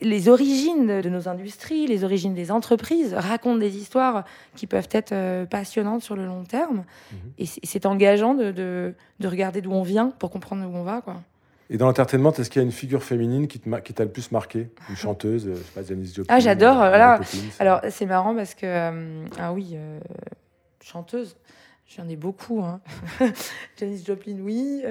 Les 0.00 0.28
origines 0.30 1.00
de 1.02 1.08
nos 1.10 1.28
industries, 1.28 1.86
les 1.86 2.02
origines 2.02 2.32
des 2.32 2.50
entreprises 2.50 3.12
racontent 3.12 3.58
des 3.58 3.76
histoires 3.76 4.24
qui 4.56 4.66
peuvent 4.66 4.88
être 4.92 5.12
euh, 5.12 5.44
passionnantes 5.44 6.02
sur 6.02 6.16
le 6.16 6.24
long 6.24 6.44
terme. 6.44 6.84
Mhm. 7.12 7.18
Et 7.38 7.46
c'est 7.46 7.84
engageant 7.84 8.34
de, 8.34 8.50
de, 8.50 8.94
regarder 9.28 9.60
d'où 9.60 9.72
on 9.72 9.82
vient 9.82 10.10
pour 10.18 10.30
comprendre 10.30 10.64
où 10.64 10.74
on 10.74 10.84
va. 10.84 11.02
Quoi. 11.02 11.16
Et 11.68 11.76
dans 11.76 11.86
l'entertainment, 11.86 12.32
est-ce 12.32 12.48
qu'il 12.48 12.62
y 12.62 12.64
a 12.64 12.66
une 12.66 12.72
figure 12.72 13.02
féminine 13.02 13.46
qui 13.46 13.60
t'a 13.60 14.04
le 14.04 14.10
plus 14.10 14.32
marqué? 14.32 14.70
Une 14.88 14.96
chanteuse, 14.96 15.46
euh, 15.46 15.54
je 15.54 15.62
sais 15.62 15.72
pas, 15.74 15.82
Janis 15.82 16.12
Joplin 16.14 16.34
Ah, 16.34 16.40
j'adore. 16.40 16.80
Euh. 16.80 17.18
Alors, 17.58 17.82
c'est 17.90 18.06
marrant 18.06 18.34
parce 18.34 18.54
que. 18.54 19.20
ah 19.38 19.52
oui, 19.52 19.76
chanteuse. 20.80 21.36
J'en 21.86 22.08
ai 22.08 22.16
beaucoup. 22.16 22.62
Hein. 22.62 22.80
Janis 23.78 24.02
Joplin, 24.06 24.38
oui. 24.40 24.82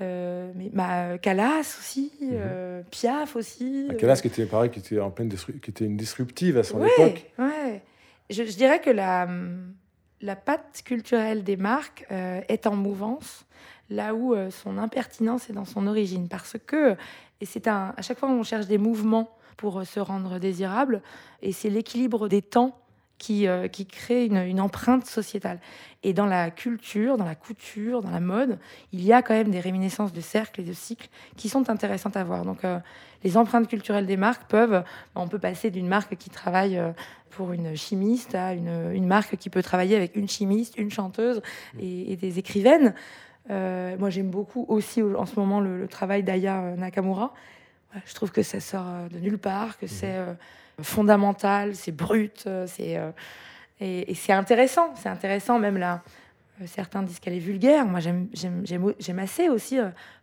Euh, 0.00 0.52
mais 0.54 0.70
bah, 0.72 1.16
Calas 1.18 1.60
aussi, 1.60 2.12
mhm. 2.20 2.30
euh, 2.32 2.82
Piaf 2.90 3.34
aussi. 3.36 3.88
Ah, 3.90 3.94
Calas 3.94 4.20
qui 4.20 4.26
était 4.28 4.46
pareil, 4.46 4.70
qui 4.70 4.78
était 4.78 5.00
en 5.00 5.10
pleine 5.10 5.30
qui 5.30 5.70
était 5.70 5.84
une 5.84 5.96
disruptive 5.96 6.58
à 6.58 6.64
son 6.64 6.84
époque. 6.84 7.30
Ouais. 7.38 7.82
Je, 8.28 8.44
je, 8.44 8.56
dirais 8.56 8.80
que 8.80 8.90
la, 8.90 9.26
la 10.20 10.36
patte 10.36 10.82
culturelle 10.84 11.44
des 11.44 11.56
marques 11.56 12.06
euh, 12.10 12.40
est 12.48 12.66
en 12.66 12.76
mouvance, 12.76 13.46
là 13.88 14.14
où 14.14 14.34
son 14.50 14.78
impertinence 14.78 15.48
est 15.48 15.54
dans 15.54 15.64
son 15.64 15.86
origine, 15.86 16.28
parce 16.28 16.56
que 16.66 16.96
et 17.40 17.46
c'est 17.46 17.68
un, 17.68 17.94
à 17.96 18.02
chaque 18.02 18.18
fois 18.18 18.28
on 18.28 18.42
cherche 18.42 18.66
des 18.66 18.78
mouvements 18.78 19.30
pour 19.56 19.86
se 19.86 20.00
rendre 20.00 20.38
désirable, 20.38 21.00
et 21.40 21.52
c'est 21.52 21.70
l'équilibre 21.70 22.28
des 22.28 22.42
temps 22.42 22.78
qui, 23.18 23.46
euh, 23.46 23.68
qui 23.68 23.86
crée 23.86 24.26
une, 24.26 24.60
empreinte 24.60 25.06
sociétale. 25.06 25.58
Et 26.02 26.12
dans 26.12 26.26
la 26.26 26.50
culture, 26.50 27.16
dans 27.16 27.24
la 27.24 27.34
couture, 27.34 28.02
dans 28.02 28.10
la 28.10 28.20
mode, 28.20 28.58
il 28.92 29.02
y 29.02 29.12
a 29.12 29.22
quand 29.22 29.34
même 29.34 29.50
des 29.50 29.60
réminiscences 29.60 30.12
de 30.12 30.20
cercles 30.20 30.60
et 30.60 30.64
de 30.64 30.72
cycles 30.72 31.08
qui 31.36 31.48
sont 31.48 31.70
intéressantes 31.70 32.16
à 32.16 32.24
voir. 32.24 32.44
Donc, 32.44 32.64
euh, 32.64 32.78
les 33.24 33.36
empreintes 33.36 33.68
culturelles 33.68 34.06
des 34.06 34.16
marques 34.16 34.48
peuvent, 34.48 34.84
on 35.14 35.28
peut 35.28 35.38
passer 35.38 35.70
d'une 35.70 35.88
marque 35.88 36.16
qui 36.16 36.30
travaille 36.30 36.78
euh, 36.78 36.92
pour 37.30 37.52
une 37.52 37.74
chimiste 37.76 38.34
à 38.34 38.52
une, 38.52 38.92
une, 38.92 39.06
marque 39.06 39.36
qui 39.36 39.50
peut 39.50 39.62
travailler 39.62 39.96
avec 39.96 40.14
une 40.16 40.28
chimiste, 40.28 40.76
une 40.76 40.90
chanteuse 40.90 41.42
et, 41.78 42.16
des 42.16 42.38
écrivaines. 42.38 42.94
moi, 43.48 44.08
j'aime 44.08 44.30
beaucoup 44.30 44.64
aussi 44.68 45.02
en 45.02 45.26
ce 45.26 45.38
moment 45.38 45.60
le, 45.60 45.86
travail 45.86 46.22
d'Aya 46.22 46.74
Nakamura. 46.76 47.34
Je 48.06 48.14
trouve 48.14 48.30
que 48.30 48.42
ça 48.42 48.60
sort 48.60 48.86
de 49.10 49.18
nulle 49.18 49.38
part, 49.38 49.76
que 49.76 49.86
c'est 49.86 50.16
fondamental, 50.82 51.74
c'est 51.74 51.92
brut, 51.92 52.44
euh, 52.46 52.66
c'est 52.66 52.96
euh, 52.96 53.10
et, 53.80 54.14
c'est 54.14 54.32
intéressant. 54.32 54.94
C'est 54.96 55.08
intéressant 55.08 55.58
même 55.58 55.76
là. 55.76 56.02
Euh, 56.60 56.64
certains 56.66 57.02
disent 57.02 57.18
qu'elle 57.18 57.34
est 57.34 57.38
vulgaire. 57.38 57.84
Moi, 57.84 58.00
j'aime 58.00 59.18
assez 59.18 59.50
aussi 59.50 59.78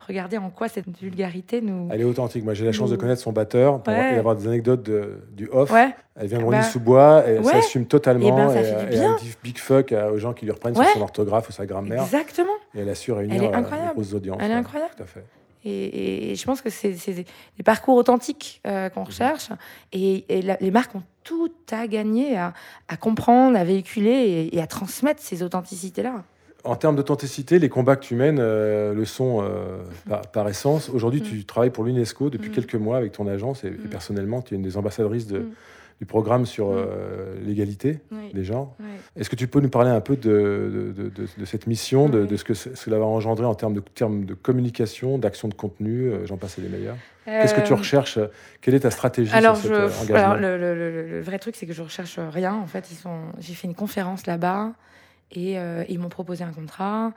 regarder 0.08 0.40
en 0.40 0.50
quoi 0.50 0.68
cette 0.68 0.90
vulgarité 1.00 1.62
nous. 1.62 1.88
Elle 1.92 2.02
est 2.02 2.06
authentique. 2.06 2.44
Moi, 2.44 2.56
j'ai 2.56 2.66
la 2.66 2.72
chance 2.72 2.90
de 2.90 2.96
connaître 2.96 3.22
son 3.22 3.32
batteur 3.32 3.82
pour 3.82 3.94
avoir 3.94 4.36
des 4.36 4.48
anecdotes 4.48 4.90
du 5.32 5.48
off. 5.52 5.72
Elle 6.16 6.28
vient 6.28 6.40
de 6.40 6.46
bah... 6.46 6.64
sous 6.64 6.80
bois 6.80 7.28
et 7.28 7.38
ouais. 7.38 7.52
s'assume 7.54 7.86
totalement. 7.86 8.28
Et, 8.28 8.32
ben, 8.32 8.50
ça 8.50 8.64
fait 8.64 8.86
du 8.86 8.90
bien. 8.92 9.16
dit 9.20 9.36
big 9.44 9.58
fuck 9.58 9.92
aux 9.92 10.18
gens 10.18 10.34
qui 10.34 10.46
lui 10.46 10.52
reprennent 10.52 10.76
sur 10.76 10.86
son 10.86 11.02
orthographe 11.02 11.50
ou 11.50 11.52
sa 11.52 11.66
grammaire. 11.66 12.04
Exactement. 12.04 12.54
Et 12.76 12.80
elle 12.80 12.90
a 12.90 12.96
su 12.96 13.12
réunir 13.12 13.36
elle 13.36 13.50
est 13.50 13.56
incroyable. 13.56 13.94
grosses 13.94 14.14
audiences. 14.14 14.40
Elle 14.42 14.52
est 14.52 14.56
incroyable. 14.56 14.94
Tout 14.98 15.04
à 15.04 15.08
fait. 15.08 15.26
Et, 15.66 16.36
je 16.36 16.46
pense 16.46 16.62
que 16.62 16.70
c'est 16.70 16.94
des 17.14 17.64
parcours 17.64 17.96
authentiques 17.96 18.62
euh, 18.68 18.90
qu'on 18.90 19.04
recherche. 19.04 19.50
Et, 19.92 20.26
les 20.60 20.72
marques 20.72 20.96
ont 20.96 21.04
tout 21.24 21.52
à 21.72 21.88
gagner 21.88 22.38
à, 22.38 22.54
comprendre, 23.00 23.58
à 23.58 23.64
véhiculer 23.64 24.50
et, 24.52 24.62
à 24.62 24.68
transmettre 24.68 25.22
ces 25.22 25.44
authenticités-là. 25.44 26.24
En 26.66 26.76
termes 26.78 26.96
d'authenticité, 26.96 27.60
les 27.60 27.68
combats 27.68 27.98
que 27.98 28.06
tu 28.06 28.16
mènes 28.16 28.40
euh, 28.40 28.94
le 28.94 29.04
sont 29.04 29.42
euh, 29.42 29.84
par, 30.32 30.48
essence. 30.48 30.90
Aujourd'hui, 30.90 31.20
mm. 31.20 31.26
tu 31.26 31.46
travailles 31.46 31.72
pour 31.72 31.84
l'UNESCO 31.84 32.30
depuis 32.30 32.52
quelques 32.52 32.76
mois 32.76 32.96
avec 32.96 33.12
ton 33.12 33.28
agence 33.28 33.66
et, 33.66 33.72
personnellement, 33.72 34.42
tu 34.42 34.54
es 34.54 34.58
une 34.58 34.64
des 34.64 34.78
ambassadrices 34.78 35.28
de, 35.28 35.46
du 36.04 36.06
programme 36.06 36.46
sur 36.46 36.68
mm. 36.68 36.76
euh, 36.76 37.36
l'égalité 37.46 38.00
des 38.34 38.44
genres. 38.44 38.76
Est-ce 39.16 39.30
que 39.30 39.38
tu 39.38 39.48
peux 39.48 39.62
nous 39.62 39.70
parler 39.70 39.90
un 39.90 40.02
peu 40.02 40.18
de, 40.18 40.94
de, 40.94 41.46
cette 41.46 41.66
mission, 41.66 42.10
de, 42.10 42.36
ce 42.36 42.44
que 42.44 42.54
cela 42.54 43.00
va 43.00 43.06
engendrer 43.06 43.46
en 43.46 43.56
termes 43.56 43.74
de, 43.74 43.80
termes 43.80 44.26
de 44.26 44.34
communication, 44.34 45.18
d'action 45.18 45.48
de 45.48 45.54
contenu 45.54 46.10
euh, 46.10 46.26
J'en 46.26 46.36
passe 46.36 46.58
les 46.58 46.68
meilleurs. 46.68 46.98
Qu'est-ce 47.24 47.54
que 47.54 47.62
tu 47.62 47.72
euh, 47.72 47.78
recherches 47.78 48.20
Quelle 48.60 48.76
est 48.76 48.82
ta 48.82 48.92
stratégie 48.92 49.34
alors, 49.34 49.56
sur 49.56 49.70
cet 49.70 50.10
engagement? 50.10 50.32
alors 50.32 50.36
le, 50.38 51.22
vrai 51.22 51.40
truc, 51.40 51.56
c'est 51.56 51.68
que 51.68 51.74
je 51.74 51.82
recherche 51.82 52.20
rien. 52.20 52.54
En 52.54 52.68
fait, 52.68 52.92
ils 52.92 52.98
sont... 52.98 53.20
j'ai 53.40 53.54
fait 53.54 53.68
une 53.68 53.76
conférence 53.76 54.28
là-bas 54.28 54.74
et 55.34 55.58
ils 55.90 56.00
m'ont 56.00 56.10
proposé 56.10 56.44
un 56.44 56.52
contrat. 56.52 57.12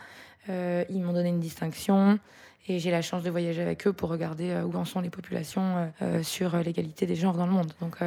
ils 0.48 1.02
m'ont 1.02 1.12
donné 1.12 1.28
une 1.28 1.40
distinction. 1.40 2.18
Et 2.68 2.78
j'ai 2.80 2.90
la 2.90 3.02
chance 3.02 3.22
de 3.22 3.30
voyager 3.30 3.62
avec 3.62 3.86
eux 3.86 3.92
pour 3.92 4.08
regarder 4.10 4.50
euh, 4.50 4.64
où 4.64 4.74
en 4.74 4.84
sont 4.84 5.00
les 5.00 5.10
populations 5.10 5.76
euh, 5.76 5.86
euh, 6.02 6.22
sur 6.22 6.56
l'égalité 6.56 7.06
des 7.06 7.14
genres 7.14 7.34
dans 7.34 7.46
le 7.46 7.52
monde. 7.52 7.72
Donc 7.80 7.98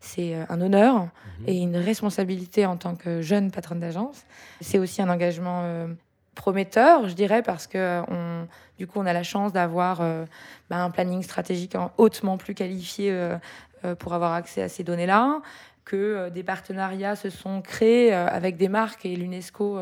c'est 0.00 0.34
un 0.48 0.60
honneur 0.60 0.94
mhm. 0.94 1.08
et 1.46 1.58
une 1.58 1.76
responsabilité 1.76 2.66
en 2.66 2.76
tant 2.76 2.94
que 2.94 3.20
jeune 3.20 3.50
patronne 3.50 3.80
d'agence. 3.80 4.24
C'est 4.60 4.78
aussi 4.78 5.02
un 5.02 5.10
engagement 5.10 5.86
prometteur, 6.34 7.08
je 7.08 7.14
dirais, 7.14 7.42
parce 7.42 7.66
que 7.66 8.02
on, 8.08 8.46
du 8.78 8.86
coup, 8.86 8.98
on 9.00 9.06
a 9.06 9.12
la 9.12 9.22
chance 9.22 9.52
d'avoir 9.52 9.98
bah, 10.70 10.82
un 10.82 10.90
planning 10.90 11.22
stratégique 11.22 11.76
hautement 11.98 12.36
plus 12.36 12.54
qualifié 12.54 13.36
pour 13.98 14.14
avoir 14.14 14.32
accès 14.32 14.62
à 14.62 14.68
ces 14.68 14.84
données-là, 14.84 15.40
que 15.86 16.28
des 16.28 16.42
partenariats 16.42 17.16
se 17.16 17.30
sont 17.30 17.62
créés 17.62 18.12
avec 18.12 18.58
des 18.58 18.68
marques 18.68 19.06
et 19.06 19.16
l'UNESCO 19.16 19.78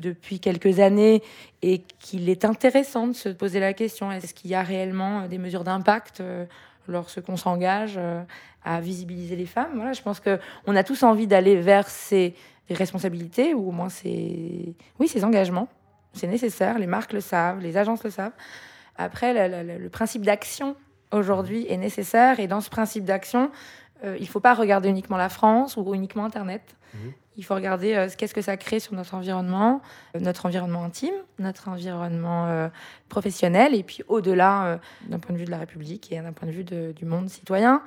depuis 0.00 0.40
quelques 0.40 0.80
années 0.80 1.22
et 1.62 1.78
qu'il 1.98 2.28
est 2.28 2.44
intéressant 2.44 3.06
de 3.06 3.12
se 3.12 3.28
poser 3.28 3.60
la 3.60 3.72
question 3.72 4.10
est-ce 4.12 4.34
qu'il 4.34 4.50
y 4.50 4.54
a 4.54 4.62
réellement 4.62 5.22
euh, 5.22 5.28
des 5.28 5.38
mesures 5.38 5.64
d'impact 5.64 6.20
euh, 6.20 6.44
lorsqu'on 6.88 7.36
s'engage 7.36 7.94
euh, 7.96 8.22
à 8.64 8.80
visibiliser 8.80 9.36
les 9.36 9.46
femmes? 9.46 9.72
Voilà, 9.74 9.92
je 9.92 10.02
pense 10.02 10.20
que 10.20 10.38
on 10.66 10.76
a 10.76 10.84
tous 10.84 11.02
envie 11.02 11.26
d'aller 11.26 11.56
vers 11.56 11.88
ces 11.88 12.34
responsabilités 12.70 13.54
ou 13.54 13.68
au 13.68 13.72
moins 13.72 13.88
ces 13.88 14.74
oui 14.98 15.08
ces 15.08 15.24
engagements. 15.24 15.68
C'est 16.12 16.26
nécessaire, 16.26 16.78
les 16.78 16.86
marques 16.86 17.12
le 17.12 17.20
savent, 17.20 17.60
les 17.60 17.76
agences 17.76 18.02
le 18.02 18.10
savent. 18.10 18.32
Après, 18.96 19.50
le, 19.62 19.88
principe 19.90 20.22
d'action 20.24 20.74
aujourd'hui 21.12 21.66
est 21.68 21.76
nécessaire 21.76 22.40
et 22.40 22.46
dans 22.46 22.62
ce 22.62 22.70
principe 22.70 23.04
d'action, 23.04 23.50
il 24.04 24.20
ne 24.20 24.26
faut 24.26 24.40
pas 24.40 24.54
regarder 24.54 24.88
uniquement 24.88 25.16
la 25.16 25.28
France 25.28 25.76
ou 25.76 25.94
uniquement 25.94 26.24
Internet. 26.24 26.76
Mmh. 26.94 26.98
Il 27.36 27.44
faut 27.44 27.54
regarder 27.54 27.94
euh, 27.94 28.08
qu'est-ce 28.16 28.34
que 28.34 28.40
ça 28.40 28.56
crée 28.56 28.80
sur 28.80 28.94
notre 28.94 29.14
environnement, 29.14 29.82
euh, 30.14 30.20
notre 30.20 30.46
environnement 30.46 30.84
intime, 30.84 31.14
notre 31.38 31.68
environnement 31.68 32.46
euh, 32.46 32.68
professionnel, 33.08 33.74
et 33.74 33.82
puis 33.82 34.02
au-delà 34.08 34.80
d'un 35.08 35.18
point 35.18 35.34
de 35.34 35.38
vue 35.38 35.44
de 35.44 35.50
la 35.50 35.58
République 35.58 36.10
et 36.12 36.20
d'un 36.20 36.32
point 36.32 36.48
de 36.48 36.52
vue 36.52 36.64
du 36.64 37.04
monde 37.04 37.28
citoyen. 37.28 37.82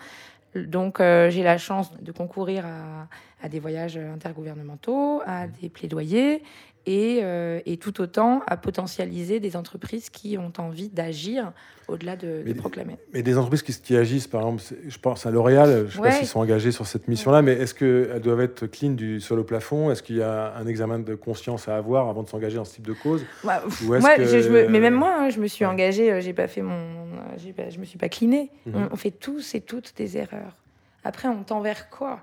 Donc 0.55 0.97
j'ai 0.99 1.43
la 1.43 1.57
chance 1.57 1.91
de 2.01 2.11
concourir 2.11 2.65
à, 2.65 3.07
à, 3.45 3.49
des 3.49 3.59
voyages 3.59 3.97
intergouvernementaux, 3.97 5.21
à 5.25 5.47
des 5.47 5.69
plaidoyers, 5.69 6.43
euh, 6.87 7.59
et, 7.65 7.77
tout 7.77 8.01
autant 8.01 8.41
à 8.47 8.57
potentialiser 8.57 9.39
des 9.39 9.55
entreprises 9.55 10.09
qui 10.09 10.37
ont 10.37 10.51
envie 10.57 10.89
d'agir 10.89 11.51
au-delà 11.87 12.15
de, 12.15 12.43
proclamer. 12.53 12.97
Mais 13.13 13.21
des 13.21 13.37
entreprises 13.37 13.63
qui, 13.63 13.95
agissent, 13.95 14.27
par 14.27 14.41
exemple, 14.41 14.63
je 14.87 14.97
pense 14.97 15.25
à 15.25 15.31
L'Oréal, 15.31 15.85
je 15.87 15.99
ne 15.99 16.03
sais 16.03 16.09
pas 16.09 16.11
s'ils 16.11 16.27
sont 16.27 16.39
engagés 16.39 16.71
sur 16.71 16.87
cette 16.87 17.07
mission-là, 17.07 17.41
mais 17.41 17.53
est-ce 17.53 17.73
qu'elles 17.73 18.21
doivent 18.21 18.41
être 18.41 18.67
clean 18.67 18.91
du 18.91 19.19
sol 19.21 19.39
au 19.39 19.43
plafond? 19.43 19.91
Est-ce 19.91 20.03
qu'il 20.03 20.17
y 20.17 20.21
a 20.21 20.55
un 20.55 20.67
examen 20.67 20.99
de 20.99 21.15
conscience 21.15 21.67
à 21.67 21.75
avoir 21.75 22.09
avant 22.09 22.23
de 22.23 22.29
s'engager 22.29 22.57
dans 22.57 22.65
ce 22.65 22.75
type 22.75 22.87
de 22.87 22.93
cause? 22.93 23.25
Moi, 23.43 23.61
je, 23.79 24.67
Mais 24.67 24.79
même 24.79 24.95
moi, 24.95 25.15
hein, 25.19 25.29
je 25.29 25.39
me 25.39 25.47
suis 25.47 25.65
engagée, 25.65 26.11
euh, 26.11 26.21
j'ai 26.21 26.33
pas 26.33 26.47
fait 26.47 26.61
mon, 26.61 27.07
pas, 27.55 27.69
je 27.69 27.79
me 27.79 27.85
suis 27.85 27.97
pas 27.97 28.09
cleané. 28.09 28.51
Mhm. 28.65 28.89
on 28.91 28.95
fait 28.95 29.11
tous 29.11 29.55
et 29.55 29.61
toutes 29.61 29.93
des 29.95 30.17
erreurs. 30.17 30.55
Après, 31.03 31.27
on 31.27 31.43
tend 31.43 31.61
vers 31.61 31.89
quoi? 31.89 32.21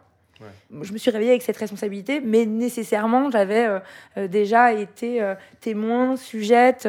Je 0.82 0.92
me 0.92 0.98
suis 0.98 1.10
réveillée 1.10 1.30
avec 1.30 1.42
cette 1.42 1.56
responsabilité, 1.56 2.20
mais 2.20 2.46
nécessairement, 2.46 3.30
j'avais 3.30 3.66
euh, 3.66 3.78
euh, 4.16 4.28
déjà 4.28 4.72
été 4.72 5.22
euh, 5.22 5.34
témoin, 5.60 6.16
sujette 6.16 6.88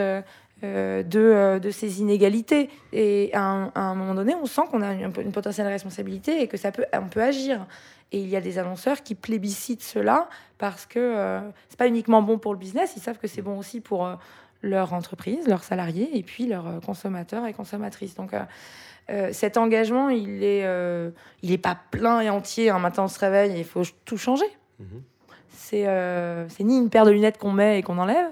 de, 0.64 1.60
de, 1.60 1.72
ces 1.72 2.02
inégalités. 2.02 2.70
Et 2.92 3.30
à 3.34 3.70
un, 3.76 3.96
moment 3.96 4.16
donné, 4.16 4.36
on 4.36 4.46
sent 4.46 4.64
qu'on 4.72 4.82
a 4.82 4.94
une, 4.94 5.12
une, 5.22 5.32
potentielle 5.32 5.68
responsabilité 5.68 6.42
et 6.42 6.48
que 6.48 6.58
ça 6.58 6.72
peut, 6.72 6.86
on 6.94 7.08
peut 7.08 7.22
agir. 7.22 7.66
Et 8.12 8.20
il 8.20 8.28
y 8.28 8.36
a 8.36 8.42
des 8.42 8.58
annonceurs 8.58 9.04
qui 9.04 9.16
plébiscitent 9.16 9.84
cela 9.84 10.30
parce 10.58 10.86
que 10.86 11.40
c'est 11.70 11.78
pas 11.78 11.88
uniquement 11.88 12.22
bon 12.22 12.40
pour 12.40 12.54
le 12.54 12.60
business, 12.60 12.94
ils 12.96 13.02
savent 13.02 13.20
que 13.20 13.28
c'est 13.28 13.42
bon 13.42 13.60
aussi 13.60 13.82
pour 13.82 14.10
leur 14.64 14.94
entreprise, 14.94 15.46
leurs 15.48 15.64
salariés 15.64 16.18
et 16.18 16.24
puis 16.24 16.48
leurs 16.48 16.80
consommateurs 16.84 17.46
et 17.46 17.54
consommatrices. 17.54 18.16
Donc, 18.16 18.32
euh, 19.10 19.30
cet 19.32 19.58
engagement, 19.58 20.10
il 20.10 20.44
est, 20.44 20.66
euh, 20.66 21.12
il 21.42 21.52
est 21.52 21.58
pas 21.58 21.78
plein 21.92 22.20
et 22.20 22.30
entier. 22.30 22.70
Un 22.70 22.80
matin, 22.80 23.04
on 23.04 23.08
se 23.08 23.20
réveille 23.20 23.56
et 23.56 23.60
il 23.60 23.66
faut 23.66 23.84
tout 24.06 24.18
changer. 24.18 24.46
Mhm. 24.80 25.02
Euh, 25.74 26.46
C'est 26.50 26.64
ni 26.64 26.78
une 26.78 26.90
paire 26.90 27.06
de 27.06 27.12
lunettes 27.12 27.38
qu'on 27.38 27.52
met 27.52 27.80
et 27.80 27.84
qu'on 27.84 27.98
enlève. 27.98 28.30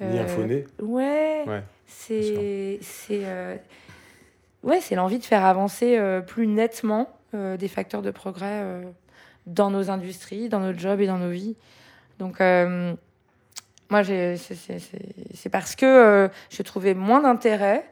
Ni 0.00 0.18
un 0.18 0.26
faux 0.26 0.44
nez. 0.44 0.66
Ouais. 0.82 1.44
ouais 1.46 1.62
c'est 1.86 2.80
ouais, 4.62 4.80
c'est 4.80 4.94
l'envie 4.94 5.18
de 5.18 5.24
faire 5.24 5.44
avancer 5.44 6.00
plus 6.26 6.46
nettement 6.46 7.08
des 7.32 7.68
facteurs 7.68 8.02
de 8.02 8.10
progrès 8.10 8.64
dans 9.46 9.70
nos 9.70 9.90
industries, 9.90 10.48
dans 10.48 10.60
nos 10.60 10.72
jobs 10.72 11.00
et 11.00 11.06
dans 11.06 11.18
nos 11.18 11.30
vies. 11.30 11.56
Donc 12.18 12.40
moi, 13.90 14.02
c'est 14.02 15.48
parce 15.52 15.76
que 15.76 16.30
je 16.50 16.62
trouvais 16.62 16.94
moins 16.94 17.20
d'intérêt 17.20 17.84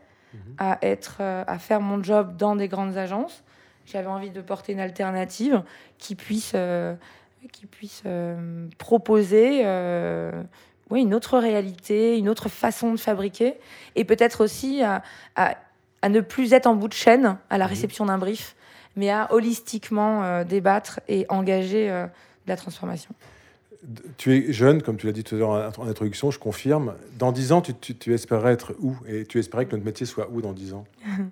à, 0.58 0.78
être, 0.82 1.18
euh, 1.20 1.44
à 1.46 1.58
faire 1.58 1.80
mon 1.80 2.02
job 2.02 2.36
dans 2.36 2.56
des 2.56 2.68
grandes 2.68 2.96
agences. 2.96 3.42
J'avais 3.86 4.08
envie 4.08 4.30
de 4.30 4.40
porter 4.40 4.72
une 4.72 4.80
alternative 4.80 5.62
qui 5.98 6.14
puisse, 6.14 6.52
euh, 6.54 6.94
qui 7.52 7.66
puisse 7.66 8.02
euh, 8.06 8.68
proposer 8.78 9.64
oui, 10.90 11.00
une 11.00 11.14
autre 11.14 11.38
réalité, 11.38 12.18
une 12.18 12.28
autre 12.28 12.50
façon 12.50 12.92
de 12.92 12.98
fabriquer, 12.98 13.54
et 13.96 14.04
peut-être 14.04 14.44
aussi 14.44 14.82
à, 14.82 15.02
à, 15.36 15.54
à, 16.02 16.08
ne 16.10 16.20
plus 16.20 16.52
être 16.52 16.66
en 16.66 16.74
bout 16.74 16.88
de 16.88 16.92
chaîne 16.92 17.38
à 17.48 17.56
la 17.56 17.64
mhm. 17.64 17.70
réception 17.70 18.06
d'un 18.06 18.18
brief, 18.18 18.56
mais 18.94 19.08
à 19.08 19.32
holistiquement 19.32 20.44
débattre 20.44 21.00
et 21.08 21.24
engager 21.30 21.88
de 21.88 22.08
la 22.46 22.56
transformation 22.56 23.14
tu 24.16 24.32
es 24.32 24.52
jeune, 24.52 24.80
comme 24.80 24.96
tu 24.96 25.06
l'as 25.06 25.12
dit 25.12 25.24
tout 25.24 25.34
à 25.34 25.38
l'heure 25.38 25.72
en 25.78 25.88
introduction, 25.88 26.30
je 26.30 26.38
confirme. 26.38 26.94
Dans 27.18 27.32
10 27.32 27.52
ans, 27.52 27.60
tu, 27.60 27.74
tu, 27.74 28.14
espérais 28.14 28.52
être 28.52 28.74
où? 28.80 28.94
Et 29.08 29.24
tu 29.24 29.38
espérais 29.38 29.66
que 29.66 29.72
notre 29.72 29.84
métier 29.84 30.06
soit 30.06 30.28
où 30.30 30.40
dans 30.40 30.52
10 30.52 30.74
ans? 30.74 30.84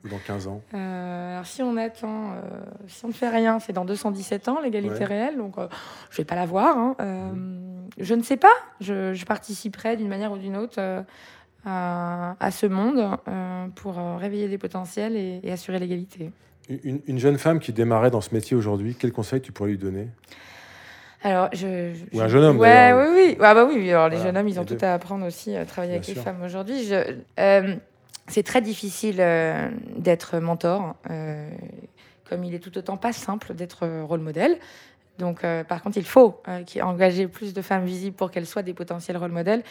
Ou 0.05 0.09
dans 0.09 0.19
15 0.19 0.49
ans? 0.49 0.63
Euh, 0.75 1.33
alors 1.35 1.47
Si 1.47 1.63
on 1.63 1.77
attend, 1.77 2.33
euh, 2.33 2.41
si 2.89 3.05
on 3.05 3.09
ne 3.09 3.13
fait 3.13 3.29
rien, 3.29 3.61
c'est 3.61 3.73
dans 3.73 3.85
217 3.85 4.49
ans, 4.49 4.61
l'égalité 4.61 5.05
réelle. 5.05 5.37
Donc, 5.37 5.59
euh, 5.59 5.69
je 6.11 6.15
ne 6.15 6.19
vais 6.19 6.25
pas 6.25 6.35
la 6.35 6.47
voir. 6.47 6.77
Hein. 6.77 6.97
Je 7.99 8.15
ne 8.15 8.23
sais 8.23 8.37
pas. 8.37 8.49
Je, 8.81 9.25
participerai 9.25 9.97
d'une 9.97 10.09
manière 10.09 10.33
ou 10.33 10.39
d'une 10.39 10.57
autre 10.57 10.81
à, 11.65 12.37
à, 12.41 12.51
ce 12.51 12.67
monde 12.67 13.17
pour 13.77 13.97
réveiller 14.19 14.49
des 14.49 14.59
potentiels 14.59 15.17
et, 15.17 15.41
et 15.43 15.53
assurer 15.53 15.79
l'égalité. 15.79 16.33
Une, 16.69 17.01
une 17.07 17.19
jeune 17.19 17.39
femme 17.39 17.61
qui 17.61 17.73
démarrait 17.73 18.11
dans 18.11 18.21
ce 18.21 18.35
métier 18.35 18.57
aujourd'hui, 18.57 18.97
quel 18.99 19.13
conseil 19.13 19.41
tu 19.41 19.53
pourrais 19.53 19.71
lui 19.71 19.79
donner? 19.79 20.09
Alors, 21.22 21.50
je, 21.52 21.92
Ou 22.12 22.20
un 22.20 22.28
jeune 22.28 22.44
homme. 22.44 22.59
Ouais, 22.59 22.92
oui, 22.94 23.09
oui. 23.14 23.37
Ah 23.40 23.54
bah 23.54 23.66
oui, 23.66 23.90
alors 23.90 24.09
les 24.09 24.18
jeunes 24.18 24.37
hommes, 24.37 24.48
ils 24.48 24.59
ont 24.59 24.64
tout 24.64 24.78
à 24.80 24.94
apprendre 24.94 25.26
aussi 25.26 25.54
à 25.54 25.66
travailler 25.66 25.94
avec 25.94 26.06
les 26.06 26.14
femmes 26.14 26.42
aujourd'hui. 26.42 26.90
Euh, 27.38 27.76
c'est 28.26 28.42
très 28.42 28.62
difficile 28.62 29.16
euh, 29.18 29.68
d'être 29.96 30.38
mentor, 30.38 30.94
euh, 31.11 31.50
comme 32.28 32.44
il 32.44 32.54
est 32.54 32.59
tout 32.59 32.76
autant 32.78 32.96
pas 32.96 33.12
simple 33.12 33.54
d'être 33.54 33.87
rôle 34.02 34.20
modèle. 34.20 34.56
Donc, 35.18 35.42
par 35.68 35.83
contre, 35.83 35.98
il 35.98 36.06
faut 36.06 36.40
engager 36.80 37.28
plus 37.28 37.52
de 37.52 37.61
femmes 37.61 37.85
visibles 37.85 38.16
pour 38.16 38.30
qu'elles 38.30 38.46
soient 38.46 38.62
des 38.62 38.72
potentiels 38.72 39.18
rôles 39.18 39.33
modèles. 39.33 39.62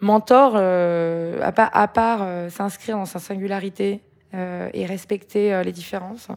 Mentor, 0.00 0.56
à, 0.56 1.80
à 1.80 1.88
part 1.88 2.50
s'inscrire 2.50 2.98
dans 2.98 3.06
sa 3.06 3.18
singularité 3.18 4.02
et 4.34 4.84
respecter 4.84 5.62
les 5.64 5.72
différences, 5.72 6.28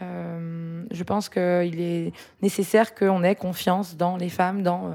je 0.00 1.02
pense 1.02 1.28
qu'il 1.28 1.80
est 1.80 2.12
nécessaire 2.42 2.94
qu'on 2.94 3.22
ait 3.22 3.34
confiance 3.34 3.96
dans 3.96 4.16
les 4.16 4.28
femmes, 4.28 4.62
dans, 4.62 4.86
euh, 4.86 4.90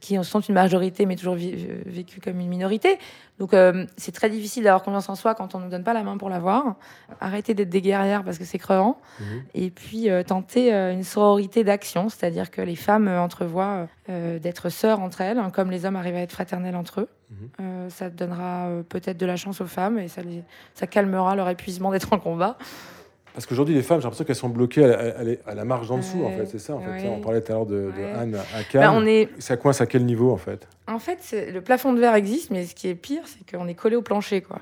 qui 0.00 0.22
sont 0.22 0.40
une 0.40 0.54
majorité, 0.54 1.06
mais 1.06 1.16
toujours 1.16 1.36
vécues 1.36 2.20
comme 2.20 2.38
une 2.38 2.48
minorité. 2.48 2.98
Donc 3.38 3.52
euh, 3.54 3.84
c'est 3.96 4.12
très 4.12 4.30
difficile 4.30 4.64
d'avoir 4.64 4.82
confiance 4.82 5.08
en 5.08 5.14
soi 5.14 5.34
quand 5.34 5.54
on 5.54 5.58
ne 5.58 5.64
nous 5.64 5.70
donne 5.70 5.82
pas 5.82 5.92
la 5.92 6.02
main 6.02 6.16
pour 6.16 6.28
l'avoir. 6.28 6.76
Arrêter 7.20 7.54
d'être 7.54 7.68
des 7.68 7.80
guerrières 7.80 8.22
parce 8.24 8.38
que 8.38 8.44
c'est 8.44 8.58
crevant. 8.58 9.00
Mhm. 9.20 9.42
Et 9.54 9.70
puis 9.70 10.08
tenter 10.26 10.72
une 10.72 11.04
sororité 11.04 11.64
d'action, 11.64 12.08
c'est-à-dire 12.08 12.50
que 12.50 12.60
les 12.60 12.76
femmes 12.76 13.08
entrevoient 13.08 13.88
d'être 14.08 14.68
sœurs 14.68 15.00
entre 15.00 15.20
elles, 15.20 15.38
hein, 15.38 15.50
comme 15.50 15.70
les 15.70 15.84
hommes 15.84 15.96
arrivent 15.96 16.16
à 16.16 16.20
être 16.20 16.32
fraternels 16.32 16.76
entre 16.76 17.00
eux. 17.00 17.08
Mhm. 17.30 17.90
ça 17.90 18.08
donnera 18.08 18.70
peut-être 18.88 19.18
de 19.18 19.26
la 19.26 19.36
chance 19.36 19.60
aux 19.60 19.66
femmes 19.66 19.98
et 19.98 20.08
ça, 20.08 20.22
ça 20.72 20.86
calmera 20.86 21.36
leur 21.36 21.48
épuisement 21.50 21.90
d'être 21.90 22.10
en 22.12 22.18
combat. 22.18 22.56
Parce 23.38 23.46
qu'aujourd'hui, 23.46 23.76
les 23.76 23.84
femmes, 23.84 24.00
j'ai 24.00 24.02
l'impression 24.02 24.24
qu'elles 24.24 24.34
sont 24.34 24.48
bloquées 24.48 24.82
à, 24.82 25.54
la 25.54 25.64
marge 25.64 25.86
d'en 25.86 25.98
dessous, 25.98 26.24
en 26.24 26.30
fait. 26.32 26.46
C'est 26.46 26.58
ça, 26.58 26.74
en 26.74 26.80
fait. 26.80 27.06
On 27.06 27.20
parlait 27.20 27.40
tout 27.40 27.52
à 27.52 27.54
l'heure 27.54 27.66
de, 27.66 27.88
Anne 28.16 28.34
à 28.34 28.64
Cannes. 28.64 28.80
Bah, 28.80 28.92
on 28.92 29.06
est... 29.06 29.28
Ça 29.38 29.56
coince 29.56 29.80
à 29.80 29.86
quel 29.86 30.04
niveau, 30.06 30.32
en 30.32 30.36
fait? 30.36 30.66
En 30.88 30.98
fait, 30.98 31.20
le 31.52 31.60
plafond 31.60 31.92
de 31.92 32.00
verre 32.00 32.16
existe, 32.16 32.50
mais 32.50 32.66
ce 32.66 32.74
qui 32.74 32.88
est 32.88 32.96
pire, 32.96 33.22
c'est 33.26 33.48
qu'on 33.48 33.68
est 33.68 33.76
collé 33.76 33.94
au 33.94 34.02
plancher, 34.02 34.42
quoi. 34.42 34.58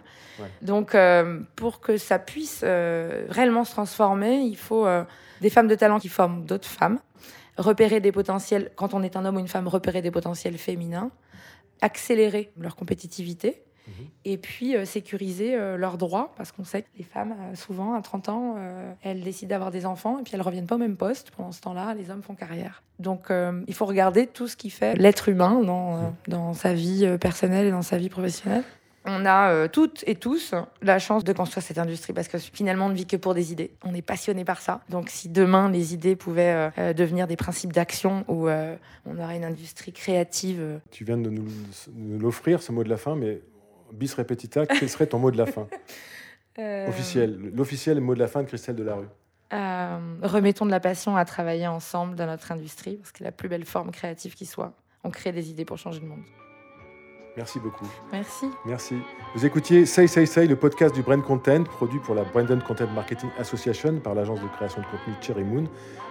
Donc, 0.60 0.94
euh, 0.94 1.40
pour 1.56 1.80
que 1.80 1.96
ça 1.96 2.18
puisse 2.18 2.60
euh, 2.64 3.24
réellement 3.30 3.64
se 3.64 3.70
transformer, 3.70 4.40
il 4.40 4.58
faut 4.58 4.84
euh, 4.84 5.04
des 5.40 5.48
femmes 5.48 5.68
de 5.68 5.74
talent 5.74 5.98
qui 5.98 6.10
forment 6.10 6.44
d'autres 6.44 6.68
femmes, 6.68 6.98
repérer 7.56 8.00
des 8.00 8.12
potentiels, 8.12 8.72
quand 8.76 8.92
on 8.92 9.02
est 9.02 9.16
un 9.16 9.24
homme 9.24 9.36
ou 9.36 9.40
une 9.40 9.48
femme, 9.48 9.68
repérer 9.68 10.02
des 10.02 10.10
potentiels 10.10 10.58
féminins, 10.58 11.10
accélérer 11.80 12.52
leur 12.58 12.76
compétitivité 12.76 13.62
Mhm. 13.86 14.06
Et 14.24 14.36
puis 14.38 14.76
euh, 14.76 14.84
sécuriser 14.84 15.54
euh, 15.54 15.76
leurs 15.76 15.98
droits, 15.98 16.32
parce 16.36 16.52
qu'on 16.52 16.64
sait 16.64 16.82
que 16.82 16.88
les 16.98 17.04
femmes, 17.04 17.34
euh, 17.38 17.54
souvent, 17.54 17.94
à 17.94 18.02
30 18.02 18.28
ans, 18.28 18.56
elles 19.02 19.22
décident 19.22 19.50
d'avoir 19.50 19.70
des 19.70 19.86
enfants 19.86 20.18
et 20.18 20.22
puis 20.22 20.32
elles 20.34 20.42
reviennent 20.42 20.66
pas 20.66 20.76
au 20.76 20.78
même 20.78 20.96
poste. 20.96 21.30
Pendant 21.30 21.52
ce 21.52 21.60
temps-là, 21.60 21.94
les 21.94 22.10
hommes 22.10 22.22
font 22.22 22.34
carrière. 22.34 22.82
Donc 22.98 23.30
il 23.30 23.74
faut 23.74 23.86
regarder 23.86 24.26
tout 24.26 24.48
ce 24.48 24.56
qui 24.56 24.70
fait 24.70 24.94
l'être 24.96 25.28
humain 25.28 25.60
dans, 25.62 25.96
mhm. 25.96 26.12
dans 26.28 26.54
sa 26.54 26.72
vie 26.72 27.06
personnelle 27.20 27.66
et 27.66 27.70
dans 27.70 27.82
sa 27.82 27.98
vie 27.98 28.08
professionnelle. 28.08 28.64
On 29.04 29.24
a 29.24 29.68
toutes 29.68 30.02
et 30.06 30.16
tous 30.16 30.54
la 30.82 30.98
chance 30.98 31.22
de 31.22 31.32
construire 31.32 31.62
cette 31.62 31.78
industrie 31.78 32.12
parce 32.12 32.26
que 32.26 32.38
finalement, 32.38 32.86
on 32.86 32.88
ne 32.88 32.94
vit 32.94 33.06
que 33.06 33.16
pour 33.16 33.34
des 33.34 33.52
idées. 33.52 33.70
On 33.84 33.94
est 33.94 34.02
passionné 34.02 34.44
par 34.44 34.60
ça. 34.60 34.80
Donc, 34.88 35.10
si 35.10 35.28
demain 35.28 35.70
les 35.70 35.94
idées 35.94 36.16
pouvaient 36.16 36.70
devenir 36.94 37.26
des 37.26 37.36
principes 37.36 37.72
d'action 37.72 38.24
où 38.28 38.48
on 38.48 39.18
aurait 39.18 39.36
une 39.36 39.44
industrie 39.44 39.92
créative. 39.92 40.80
Tu 40.90 41.04
viens 41.04 41.18
de 41.18 41.30
nous, 41.30 41.46
nous 41.94 42.18
l'offrir, 42.18 42.62
ce 42.62 42.72
mot 42.72 42.82
de 42.82 42.88
la 42.88 42.96
fin, 42.96 43.14
mais 43.14 43.40
bis 43.96 44.14
repetita, 44.14 44.66
quel 44.66 44.88
serait 44.88 45.06
ton 45.06 45.18
mot 45.18 45.30
de 45.30 45.38
la 45.38 45.46
fin 45.46 45.66
euh, 46.58 46.88
Officiel, 46.88 47.50
l'officiel 47.54 48.00
mot 48.00 48.14
de 48.14 48.20
la 48.20 48.28
fin 48.28 48.42
de 48.42 48.48
Christelle 48.48 48.76
Delarue. 48.76 49.08
Euh, 49.52 49.98
remettons 50.22 50.66
de 50.66 50.70
la 50.70 50.80
passion 50.80 51.16
à 51.16 51.24
travailler 51.24 51.66
ensemble 51.66 52.16
dans 52.16 52.26
notre 52.26 52.52
industrie, 52.52 52.96
parce 52.96 53.12
que 53.12 53.24
la 53.24 53.32
plus 53.32 53.48
belle 53.48 53.64
forme 53.64 53.90
créative 53.90 54.34
qui 54.34 54.46
soit. 54.46 54.72
On 55.04 55.10
crée 55.10 55.32
des 55.32 55.50
idées 55.50 55.64
pour 55.64 55.78
changer 55.78 56.00
le 56.00 56.08
monde. 56.08 56.22
Merci 57.36 57.60
beaucoup. 57.60 57.86
Merci. 58.10 58.46
Merci. 58.64 58.94
Vous 59.34 59.44
écoutiez 59.44 59.84
Say 59.84 60.06
Say 60.06 60.24
Say, 60.24 60.46
le 60.46 60.56
podcast 60.56 60.94
du 60.94 61.02
Brand 61.02 61.22
Content, 61.22 61.64
produit 61.64 62.00
pour 62.00 62.14
la 62.14 62.24
Brandon 62.24 62.58
Content 62.66 62.86
Marketing 62.88 63.28
Association 63.38 64.00
par 64.00 64.14
l'agence 64.14 64.40
de 64.40 64.48
création 64.48 64.80
de 64.80 64.86
contenu 64.86 65.14
Cherry 65.20 65.44
Moon. 65.44 65.64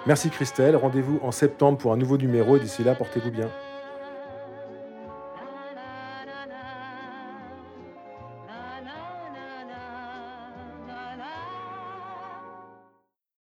Merci 0.06 0.30
Christelle. 0.30 0.76
Rendez-vous 0.76 1.19
en 1.24 1.32
septembre 1.32 1.80
pour 1.80 1.93
un 1.93 1.98
nouveau 1.98 2.17
numéro 2.17 2.58
et 2.58 2.60
d'ici 2.60 2.84
là, 2.84 2.93
portez-vous 2.93 3.32
bien. 3.32 3.50